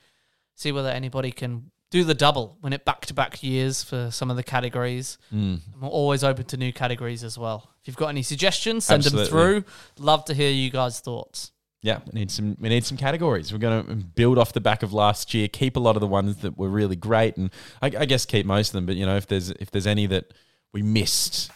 See 0.55 0.71
whether 0.71 0.89
anybody 0.89 1.31
can 1.31 1.71
do 1.91 2.05
the 2.05 2.13
double, 2.13 2.57
win 2.61 2.71
it 2.73 2.85
back 2.85 3.05
to 3.07 3.13
back 3.13 3.43
years 3.43 3.83
for 3.83 4.09
some 4.11 4.31
of 4.31 4.37
the 4.37 4.43
categories. 4.43 5.17
Mm. 5.33 5.59
And 5.73 5.81
we're 5.81 5.89
always 5.89 6.23
open 6.23 6.45
to 6.45 6.57
new 6.57 6.71
categories 6.71 7.21
as 7.23 7.37
well. 7.37 7.69
If 7.81 7.87
you've 7.87 7.97
got 7.97 8.07
any 8.07 8.23
suggestions, 8.23 8.85
send 8.85 9.05
Absolutely. 9.05 9.29
them 9.29 9.63
through. 9.63 9.65
Love 10.03 10.23
to 10.25 10.33
hear 10.33 10.49
you 10.51 10.69
guys' 10.69 10.99
thoughts. 11.01 11.51
Yeah, 11.85 11.99
we 12.11 12.19
need 12.19 12.31
some. 12.31 12.57
We 12.59 12.69
need 12.69 12.83
some 12.83 12.97
categories. 12.97 13.53
We're 13.53 13.59
going 13.59 13.85
to 13.85 13.93
build 13.93 14.39
off 14.39 14.53
the 14.53 14.59
back 14.59 14.81
of 14.81 14.91
last 14.91 15.35
year. 15.35 15.47
Keep 15.47 15.75
a 15.75 15.79
lot 15.79 15.95
of 15.95 15.99
the 16.01 16.07
ones 16.07 16.37
that 16.37 16.57
were 16.57 16.67
really 16.67 16.95
great, 16.95 17.37
and 17.37 17.51
I, 17.79 17.91
I 17.99 18.05
guess 18.05 18.25
keep 18.25 18.47
most 18.47 18.69
of 18.69 18.73
them. 18.73 18.87
But 18.87 18.95
you 18.95 19.05
know, 19.05 19.17
if 19.17 19.27
there's 19.27 19.51
if 19.51 19.69
there's 19.69 19.85
any 19.85 20.07
that 20.07 20.33
we 20.73 20.81
missed, 20.81 21.51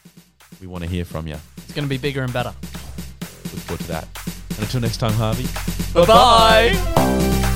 we 0.62 0.68
want 0.68 0.84
to 0.84 0.90
hear 0.90 1.04
from 1.04 1.26
you. 1.26 1.38
It's 1.58 1.74
going 1.74 1.86
to 1.86 1.90
be 1.90 1.98
bigger 1.98 2.22
and 2.22 2.32
better. 2.32 2.54
Look 2.60 3.64
forward 3.66 3.82
to 3.82 3.88
that. 3.88 4.08
And 4.52 4.60
until 4.60 4.82
next 4.82 4.98
time, 4.98 5.14
Harvey. 5.14 5.48
Bye 5.96 6.06
bye. 6.06 7.56